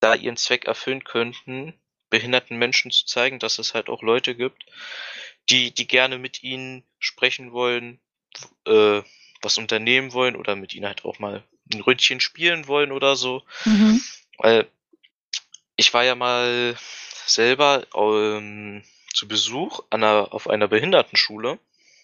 da 0.00 0.14
ihren 0.14 0.36
Zweck 0.36 0.64
erfüllen 0.64 1.04
könnten, 1.04 1.78
behinderten 2.08 2.58
Menschen 2.58 2.90
zu 2.90 3.06
zeigen, 3.06 3.38
dass 3.38 3.58
es 3.58 3.74
halt 3.74 3.88
auch 3.88 4.02
Leute 4.02 4.34
gibt, 4.34 4.64
die, 5.48 5.72
die 5.72 5.86
gerne 5.86 6.18
mit 6.18 6.42
ihnen 6.42 6.84
sprechen 6.98 7.52
wollen, 7.52 8.00
äh, 8.66 9.02
was 9.42 9.58
unternehmen 9.58 10.12
wollen 10.12 10.36
oder 10.36 10.54
mit 10.56 10.74
ihnen 10.74 10.86
halt 10.86 11.04
auch 11.04 11.18
mal 11.18 11.42
ein 11.72 11.80
Ründchen 11.80 12.20
spielen 12.20 12.66
wollen 12.66 12.92
oder 12.92 13.16
so. 13.16 13.42
Mhm. 13.64 14.02
Weil 14.38 14.68
ich 15.76 15.92
war 15.94 16.04
ja 16.04 16.14
mal 16.14 16.76
selber 17.26 17.86
ähm, 17.94 18.84
zu 19.14 19.28
Besuch 19.28 19.80
an 19.90 20.04
einer, 20.04 20.32
auf 20.32 20.48
einer 20.48 20.68
Behindertenschule. 20.68 21.58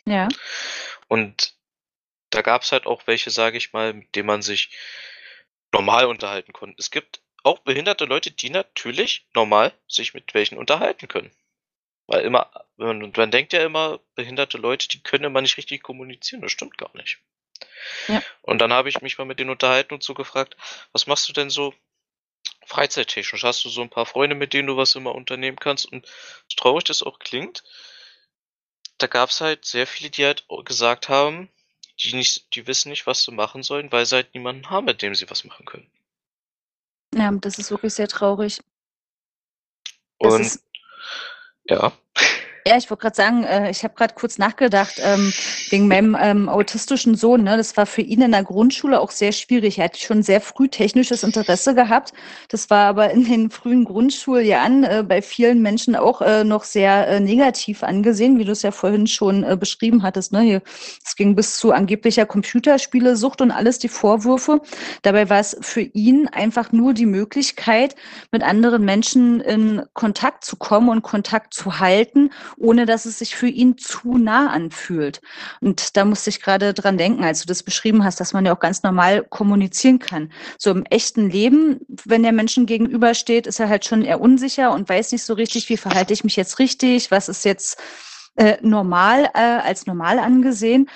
Ja. 0.06 0.28
Und 1.08 1.54
da 2.30 2.42
gab 2.42 2.62
es 2.62 2.72
halt 2.72 2.86
auch 2.86 3.06
welche, 3.06 3.30
sage 3.30 3.58
ich 3.58 3.72
mal, 3.72 3.92
mit 3.92 4.14
denen 4.14 4.26
man 4.26 4.42
sich 4.42 4.70
normal 5.72 6.06
unterhalten 6.06 6.52
konnte. 6.52 6.76
Es 6.78 6.90
gibt 6.90 7.20
auch 7.42 7.60
behinderte 7.60 8.04
Leute, 8.06 8.30
die 8.30 8.50
natürlich 8.50 9.26
normal 9.34 9.72
sich 9.88 10.14
mit 10.14 10.34
welchen 10.34 10.58
unterhalten 10.58 11.06
können. 11.06 11.30
Weil 12.06 12.24
immer, 12.24 12.50
man, 12.76 13.12
man 13.16 13.30
denkt 13.30 13.52
ja 13.52 13.64
immer, 13.64 14.00
behinderte 14.14 14.58
Leute, 14.58 14.88
die 14.88 15.02
können 15.02 15.24
immer 15.24 15.40
nicht 15.40 15.56
richtig 15.56 15.82
kommunizieren. 15.82 16.42
Das 16.42 16.52
stimmt 16.52 16.78
gar 16.78 16.94
nicht. 16.96 17.18
Ja. 18.08 18.22
Und 18.42 18.58
dann 18.58 18.72
habe 18.72 18.88
ich 18.88 19.00
mich 19.00 19.18
mal 19.18 19.24
mit 19.24 19.38
denen 19.38 19.50
unterhalten 19.50 19.94
und 19.94 20.02
so 20.02 20.14
gefragt, 20.14 20.56
was 20.92 21.06
machst 21.06 21.28
du 21.28 21.32
denn 21.32 21.50
so 21.50 21.74
freizeittechnisch? 22.66 23.42
Hast 23.42 23.64
du 23.64 23.68
so 23.68 23.82
ein 23.82 23.90
paar 23.90 24.06
Freunde, 24.06 24.36
mit 24.36 24.52
denen 24.52 24.68
du 24.68 24.76
was 24.76 24.94
immer 24.94 25.14
unternehmen 25.14 25.58
kannst? 25.58 25.86
Und 25.90 26.06
so 26.48 26.56
traurig 26.56 26.84
das 26.84 27.02
auch 27.02 27.18
klingt, 27.18 27.64
da 28.98 29.06
gab 29.06 29.30
es 29.30 29.40
halt 29.40 29.64
sehr 29.64 29.86
viele, 29.86 30.10
die 30.10 30.24
halt 30.24 30.46
gesagt 30.64 31.08
haben, 31.08 31.48
die 32.00 32.14
nicht, 32.14 32.54
die 32.54 32.66
wissen 32.66 32.90
nicht, 32.90 33.06
was 33.06 33.24
sie 33.24 33.32
machen 33.32 33.62
sollen, 33.62 33.90
weil 33.90 34.06
sie 34.06 34.16
halt 34.16 34.34
niemanden 34.34 34.70
haben, 34.70 34.86
mit 34.86 35.02
dem 35.02 35.14
sie 35.14 35.28
was 35.30 35.44
machen 35.44 35.66
können. 35.66 35.90
Ja, 37.14 37.30
das 37.32 37.58
ist 37.58 37.70
wirklich 37.70 37.94
sehr 37.94 38.08
traurig. 38.08 38.60
Das 40.18 40.34
und 40.34 40.40
ist 40.40 40.62
ja. 41.68 41.92
Ja, 42.66 42.76
ich 42.76 42.90
wollte 42.90 43.02
gerade 43.02 43.14
sagen, 43.14 43.44
äh, 43.44 43.70
ich 43.70 43.84
habe 43.84 43.94
gerade 43.94 44.14
kurz 44.14 44.38
nachgedacht, 44.38 45.00
ähm, 45.00 45.32
wegen 45.70 45.86
meinem 45.86 46.16
ähm, 46.20 46.48
autistischen 46.48 47.14
Sohn. 47.14 47.44
Ne, 47.44 47.56
das 47.56 47.76
war 47.76 47.86
für 47.86 48.00
ihn 48.00 48.22
in 48.22 48.32
der 48.32 48.42
Grundschule 48.42 48.98
auch 48.98 49.12
sehr 49.12 49.30
schwierig. 49.30 49.78
Er 49.78 49.84
hat 49.84 49.96
schon 49.98 50.24
sehr 50.24 50.40
früh 50.40 50.66
technisches 50.66 51.22
Interesse 51.22 51.76
gehabt. 51.76 52.12
Das 52.48 52.68
war 52.68 52.88
aber 52.88 53.12
in 53.12 53.24
den 53.24 53.50
frühen 53.50 53.84
Grundschuljahren 53.84 54.82
äh, 54.82 55.04
bei 55.06 55.22
vielen 55.22 55.62
Menschen 55.62 55.94
auch 55.94 56.20
äh, 56.22 56.42
noch 56.42 56.64
sehr 56.64 57.06
äh, 57.06 57.20
negativ 57.20 57.84
angesehen, 57.84 58.36
wie 58.40 58.44
du 58.44 58.50
es 58.50 58.62
ja 58.62 58.72
vorhin 58.72 59.06
schon 59.06 59.44
äh, 59.44 59.56
beschrieben 59.56 60.02
hattest. 60.02 60.32
Ne? 60.32 60.60
Es 61.04 61.14
ging 61.14 61.36
bis 61.36 61.58
zu 61.58 61.70
angeblicher 61.70 62.26
Computerspielesucht 62.26 63.42
und 63.42 63.52
alles 63.52 63.78
die 63.78 63.88
Vorwürfe. 63.88 64.60
Dabei 65.02 65.30
war 65.30 65.38
es 65.38 65.56
für 65.60 65.82
ihn 65.82 66.26
einfach 66.26 66.72
nur 66.72 66.94
die 66.94 67.06
Möglichkeit, 67.06 67.94
mit 68.32 68.42
anderen 68.42 68.84
Menschen 68.84 69.40
in 69.40 69.82
Kontakt 69.92 70.44
zu 70.44 70.56
kommen 70.56 70.88
und 70.88 71.02
Kontakt 71.02 71.54
zu 71.54 71.78
halten 71.78 72.30
ohne 72.56 72.86
dass 72.86 73.06
es 73.06 73.18
sich 73.18 73.36
für 73.36 73.48
ihn 73.48 73.78
zu 73.78 74.18
nah 74.18 74.50
anfühlt. 74.50 75.20
Und 75.60 75.96
da 75.96 76.04
musste 76.04 76.30
ich 76.30 76.40
gerade 76.40 76.74
dran 76.74 76.98
denken, 76.98 77.24
als 77.24 77.40
du 77.40 77.46
das 77.46 77.62
beschrieben 77.62 78.04
hast, 78.04 78.20
dass 78.20 78.32
man 78.32 78.46
ja 78.46 78.54
auch 78.54 78.60
ganz 78.60 78.82
normal 78.82 79.24
kommunizieren 79.24 79.98
kann. 79.98 80.32
So 80.58 80.70
im 80.70 80.84
echten 80.84 81.30
Leben, 81.30 81.80
wenn 82.04 82.22
der 82.22 82.32
Menschen 82.32 82.66
gegenübersteht, 82.66 83.46
ist 83.46 83.60
er 83.60 83.68
halt 83.68 83.84
schon 83.84 84.02
eher 84.02 84.20
unsicher 84.20 84.72
und 84.72 84.88
weiß 84.88 85.12
nicht 85.12 85.24
so 85.24 85.34
richtig, 85.34 85.68
wie 85.68 85.76
verhalte 85.76 86.12
ich 86.12 86.24
mich 86.24 86.36
jetzt 86.36 86.58
richtig, 86.58 87.10
was 87.10 87.28
ist 87.28 87.44
jetzt 87.44 87.78
äh, 88.36 88.56
normal 88.62 89.30
äh, 89.34 89.38
als 89.38 89.86
normal 89.86 90.18
angesehen. 90.18 90.88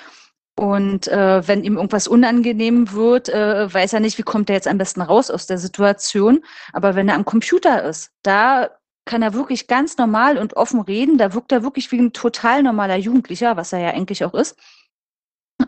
Und, 0.55 1.07
äh, 1.07 1.47
wenn 1.47 1.63
ihm 1.63 1.77
irgendwas 1.77 2.07
unangenehm 2.07 2.91
wird, 2.91 3.29
äh, 3.29 3.73
weiß 3.73 3.93
er 3.93 3.99
nicht, 3.99 4.17
wie 4.17 4.23
kommt 4.23 4.49
er 4.49 4.55
jetzt 4.55 4.67
am 4.67 4.77
besten 4.77 5.01
raus 5.01 5.31
aus 5.31 5.47
der 5.47 5.57
Situation. 5.57 6.43
Aber 6.73 6.95
wenn 6.95 7.09
er 7.09 7.15
am 7.15 7.25
Computer 7.25 7.83
ist, 7.83 8.11
da 8.21 8.69
kann 9.05 9.21
er 9.23 9.33
wirklich 9.33 9.67
ganz 9.67 9.97
normal 9.97 10.37
und 10.37 10.55
offen 10.57 10.81
reden. 10.81 11.17
Da 11.17 11.33
wirkt 11.33 11.51
er 11.51 11.63
wirklich 11.63 11.91
wie 11.91 11.97
'n 11.99 12.13
total 12.13 12.63
normaler 12.63 12.97
Jugendlicher, 12.97 13.57
was 13.57 13.73
er 13.73 13.79
ja 13.79 13.89
eigentlich 13.91 14.23
auch 14.25 14.33
ist. 14.33 14.55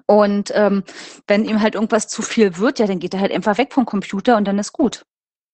Und, 0.09 0.51
ähm, 0.53 0.83
wenn 1.27 1.45
ihm 1.45 1.61
halt 1.61 1.75
irgendwas 1.75 2.07
zu 2.07 2.21
viel 2.21 2.57
wird, 2.57 2.79
ja, 2.79 2.87
dann 2.87 2.99
geht 2.99 3.13
er 3.13 3.19
halt 3.21 3.31
einfach 3.31 3.57
weg 3.57 3.73
vom 3.73 3.85
Computer 3.85 4.37
und 4.37 4.45
dann 4.45 4.59
ist 4.59 4.73
gut. 4.73 5.03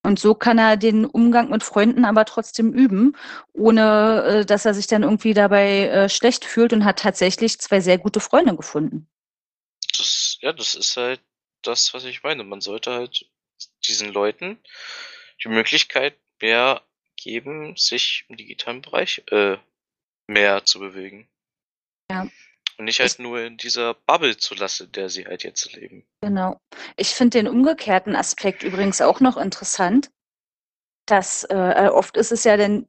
Und 0.04 0.18
so 0.18 0.34
kann 0.34 0.58
er 0.58 0.76
den 0.78 1.04
Umgang 1.04 1.50
mit 1.50 1.62
Freunden 1.62 2.04
aber 2.06 2.24
trotzdem 2.24 2.72
üben, 2.72 3.16
ohne, 3.52 4.24
äh, 4.42 4.46
dass 4.46 4.64
er 4.66 4.74
sich 4.74 4.86
dann 4.86 5.02
irgendwie 5.02 5.34
dabei, 5.34 5.88
äh, 5.88 6.08
schlecht 6.08 6.44
fühlt 6.46 6.72
und 6.72 6.84
hat 6.86 7.00
tatsächlich 7.00 7.58
2 7.60 7.80
sehr 7.80 7.98
gute 7.98 8.20
Freunde 8.20 8.56
gefunden. 8.56 9.08
Das 9.98 10.38
ja, 10.40 10.52
das 10.52 10.74
ist 10.74 10.96
halt 10.96 11.20
das, 11.62 11.94
was 11.94 12.04
ich 12.04 12.22
meine. 12.22 12.44
Man 12.44 12.60
sollte 12.60 12.92
halt 12.92 13.26
diesen 13.86 14.12
Leuten 14.12 14.58
die 15.44 15.48
Möglichkeit 15.50 16.16
mehr 16.42 16.82
geben, 17.22 17.76
sich 17.76 18.24
im 18.28 18.36
digitalen 18.36 18.82
Bereich, 18.82 19.22
äh, 19.30 19.56
mehr 20.26 20.64
zu 20.64 20.78
bewegen. 20.78 21.28
Ja. 22.10 22.28
Und 22.78 22.86
nicht 22.86 23.00
halt 23.00 23.18
nur 23.18 23.40
in 23.40 23.56
dieser 23.58 23.94
Bubble 23.94 24.36
zu 24.36 24.54
lassen, 24.54 24.90
der 24.92 25.10
sie 25.10 25.26
halt 25.26 25.42
jetzt 25.44 25.72
leben. 25.74 26.06
Genau. 26.22 26.58
Ich 26.96 27.10
finde 27.10 27.38
den 27.38 27.48
umgekehrten 27.48 28.16
Aspekt 28.16 28.62
übrigens 28.62 29.00
auch 29.02 29.20
noch 29.20 29.36
interessant, 29.36 30.10
dass, 31.06 31.44
äh, 31.44 31.56
äh, 31.56 31.88
oft 31.88 32.16
ist 32.16 32.32
es 32.32 32.44
ja 32.44 32.56
dann 32.56 32.88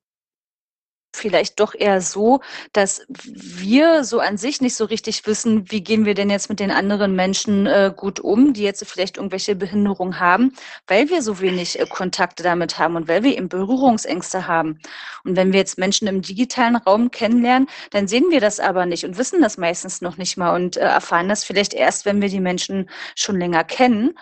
vielleicht 1.13 1.59
doch 1.59 1.73
eher 1.75 2.01
so, 2.01 2.41
dass 2.73 3.05
wir 3.07 4.03
so 4.03 4.19
an 4.19 4.37
sich 4.37 4.61
nicht 4.61 4.75
so 4.75 4.85
richtig 4.85 5.25
wissen, 5.27 5.69
wie 5.71 5.83
gehen 5.83 6.05
wir 6.05 6.13
denn 6.13 6.29
jetzt 6.29 6.49
mit 6.49 6.59
den 6.59 6.71
anderen 6.71 7.15
Menschen, 7.15 7.65
äh, 7.67 7.93
gut 7.95 8.19
um, 8.19 8.53
die 8.53 8.63
jetzt 8.63 8.85
vielleicht 8.85 9.17
irgendwelche 9.17 9.55
Behinderungen 9.55 10.19
haben, 10.19 10.53
weil 10.87 11.09
wir 11.09 11.21
so 11.21 11.39
wenig, 11.39 11.79
äh, 11.79 11.85
Kontakte 11.85 12.43
damit 12.43 12.79
haben 12.79 12.95
und 12.95 13.07
weil 13.07 13.23
wir 13.23 13.37
eben 13.37 13.49
Berührungsängste 13.49 14.47
haben. 14.47 14.79
Und 15.23 15.35
wenn 15.35 15.51
wir 15.51 15.59
jetzt 15.59 15.77
Menschen 15.77 16.07
im 16.07 16.21
digitalen 16.21 16.75
Raum 16.75 17.11
kennenlernen, 17.11 17.67
dann 17.91 18.07
sehen 18.07 18.25
wir 18.29 18.39
das 18.39 18.59
aber 18.59 18.85
nicht 18.85 19.05
und 19.05 19.17
wissen 19.17 19.41
das 19.41 19.57
meistens 19.57 20.01
noch 20.01 20.17
nicht 20.17 20.37
mal 20.37 20.55
und, 20.55 20.77
äh, 20.77 20.81
erfahren 20.81 21.29
das 21.29 21.43
vielleicht 21.43 21.73
erst, 21.73 22.05
wenn 22.05 22.21
wir 22.21 22.29
die 22.29 22.39
Menschen 22.39 22.89
schon 23.15 23.37
länger 23.39 23.63
kennen 23.63 24.17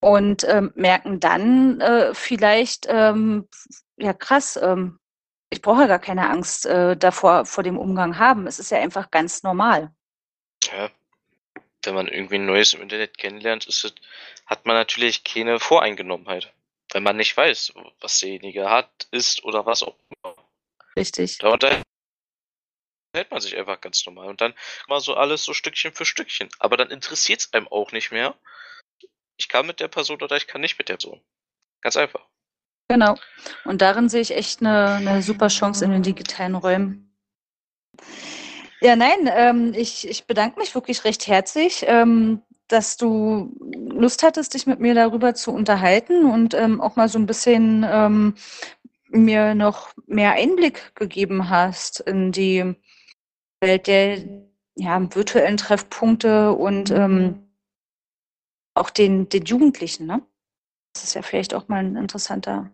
und, 0.00 0.44
ähm, 0.48 0.72
merken 0.74 1.20
dann, 1.20 1.80
äh, 1.80 2.14
vielleicht, 2.14 2.86
ähm, 2.88 3.48
ja 3.96 4.12
krass, 4.12 4.58
ähm, 4.60 4.98
ich 5.52 5.60
brauche 5.60 5.82
ja 5.82 5.86
gar 5.86 5.98
keine 5.98 6.30
Angst, 6.30 6.64
äh, 6.64 6.96
davor 6.96 7.44
vor 7.44 7.62
dem 7.62 7.78
Umgang 7.78 8.18
haben. 8.18 8.46
Es 8.46 8.58
ist 8.58 8.70
ja 8.70 8.78
einfach 8.78 9.10
ganz 9.10 9.42
normal. 9.42 9.94
Ja. 10.64 10.90
Wenn 11.84 11.94
man 11.94 12.08
irgendwie 12.08 12.38
Neues 12.38 12.72
im 12.72 12.80
Internet 12.80 13.18
kennenlernt, 13.18 13.66
es 13.66 13.92
hat 14.46 14.64
man 14.64 14.76
natürlich 14.76 15.24
keine 15.24 15.60
Voreingenommenheit, 15.60 16.52
weil 16.92 17.02
man 17.02 17.16
nicht 17.16 17.36
weiß, 17.36 17.74
was 18.00 18.20
derjenige 18.20 18.70
hat, 18.70 19.08
ist 19.10 19.44
oder 19.44 19.66
was 19.66 19.82
auch 19.82 19.96
immer. 20.08 20.34
Richtig. 20.96 21.38
Da 21.38 21.48
unterhält 21.48 21.82
man 23.30 23.40
sich 23.40 23.56
einfach 23.56 23.80
ganz 23.80 24.06
normal 24.06 24.28
und 24.28 24.40
dann 24.40 24.54
mal 24.88 25.00
so 25.00 25.14
alles 25.14 25.44
so 25.44 25.52
Stückchen 25.52 25.92
für 25.92 26.06
Stückchen. 26.06 26.48
Aber 26.60 26.76
dann 26.76 26.90
interessiert's 26.90 27.52
einem 27.52 27.68
auch 27.68 27.92
nicht 27.92 28.10
mehr. 28.10 28.38
Ich 29.36 29.48
kann 29.48 29.66
mit 29.66 29.80
der 29.80 29.88
Person 29.88 30.22
oder 30.22 30.36
ich 30.36 30.46
kann 30.46 30.60
nicht 30.62 30.78
mit 30.78 30.88
der 30.88 30.94
Person. 30.94 31.20
Ganz 31.82 31.96
einfach. 31.96 32.26
Genau. 32.90 33.14
Und 33.64 33.80
darin 33.82 34.08
sehe 34.08 34.20
ich 34.20 34.36
echt 34.36 34.60
'ne 34.60 35.00
'ne 35.00 35.22
super 35.22 35.48
Chance 35.48 35.84
in 35.84 35.90
den 35.92 36.02
digitalen 36.02 36.54
Räumen. 36.54 37.12
Ja, 38.84 38.96
nein, 38.96 39.30
ähm, 39.32 39.72
ich 39.76 40.08
ich 40.08 40.26
bedanke 40.26 40.58
mich 40.58 40.74
wirklich 40.74 41.04
recht 41.04 41.28
herzlich, 41.28 41.84
ähm, 41.86 42.42
dass 42.66 42.96
du 42.96 43.54
Lust 43.90 44.24
hattest, 44.24 44.54
dich 44.54 44.66
mit 44.66 44.80
mir 44.80 44.92
darüber 44.94 45.34
zu 45.36 45.52
unterhalten 45.52 46.24
und, 46.28 46.52
ähm, 46.54 46.80
auch 46.80 46.96
mal 46.96 47.08
so 47.08 47.16
'n 47.18 47.26
bisschen, 47.26 47.86
ähm, 47.88 48.34
mir 49.10 49.54
noch 49.54 49.90
mehr 50.06 50.32
Einblick 50.34 50.94
gegeben 50.96 51.50
hast 51.50 52.00
in 52.00 52.32
die 52.32 52.74
Welt 53.60 53.86
der, 53.88 54.18
ja, 54.76 55.00
virtuellen 55.16 55.56
Treffpunkte 55.58 56.52
und, 56.52 56.90
ähm 56.92 57.48
auch 58.76 58.90
den 58.90 59.28
den 59.28 59.44
Jugendlichen, 59.44 60.06
ne? 60.06 60.22
Das 60.96 61.04
ist 61.04 61.14
ja 61.14 61.22
vielleicht 61.22 61.54
auch 61.54 61.68
mal 61.68 61.84
'n 61.84 61.96
interessanter 61.96 62.70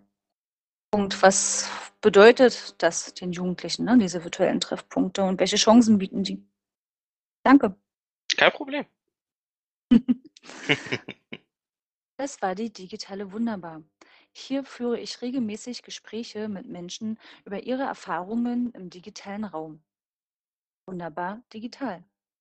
Punkt. 0.93 1.23
Was 1.23 1.71
bedeutet 2.03 2.77
das 2.83 3.15
den 3.15 3.33
Jugendlichen, 3.33 3.85
ne, 3.87 3.99
diese 3.99 4.25
virtuellen 4.25 4.61
Treffpunkte 4.61 5.25
und 5.25 5.41
welche 5.41 5.57
Chancen 5.57 5.99
bieten 5.99 6.25
die? 6.25 6.47
Danke. 7.45 7.77
Kein 8.37 8.53
Problem. 8.53 8.87
Das 12.21 12.43
war 12.43 12.57
die 12.57 12.73
digitale 12.73 13.31
Wunderbar. 13.31 13.85
Hier 14.33 14.65
führe 14.65 14.99
ich 14.99 15.23
regelmäßig 15.23 15.83
Gespräche 15.85 16.49
mit 16.49 16.67
Menschen 16.67 17.17
über 17.45 17.63
ihre 17.63 17.85
Erfahrungen 17.85 18.73
im 18.73 18.91
digitalen 18.91 19.45
Raum. 19.45 19.83
Wunderbar 20.89 21.43
digital. 21.53 22.03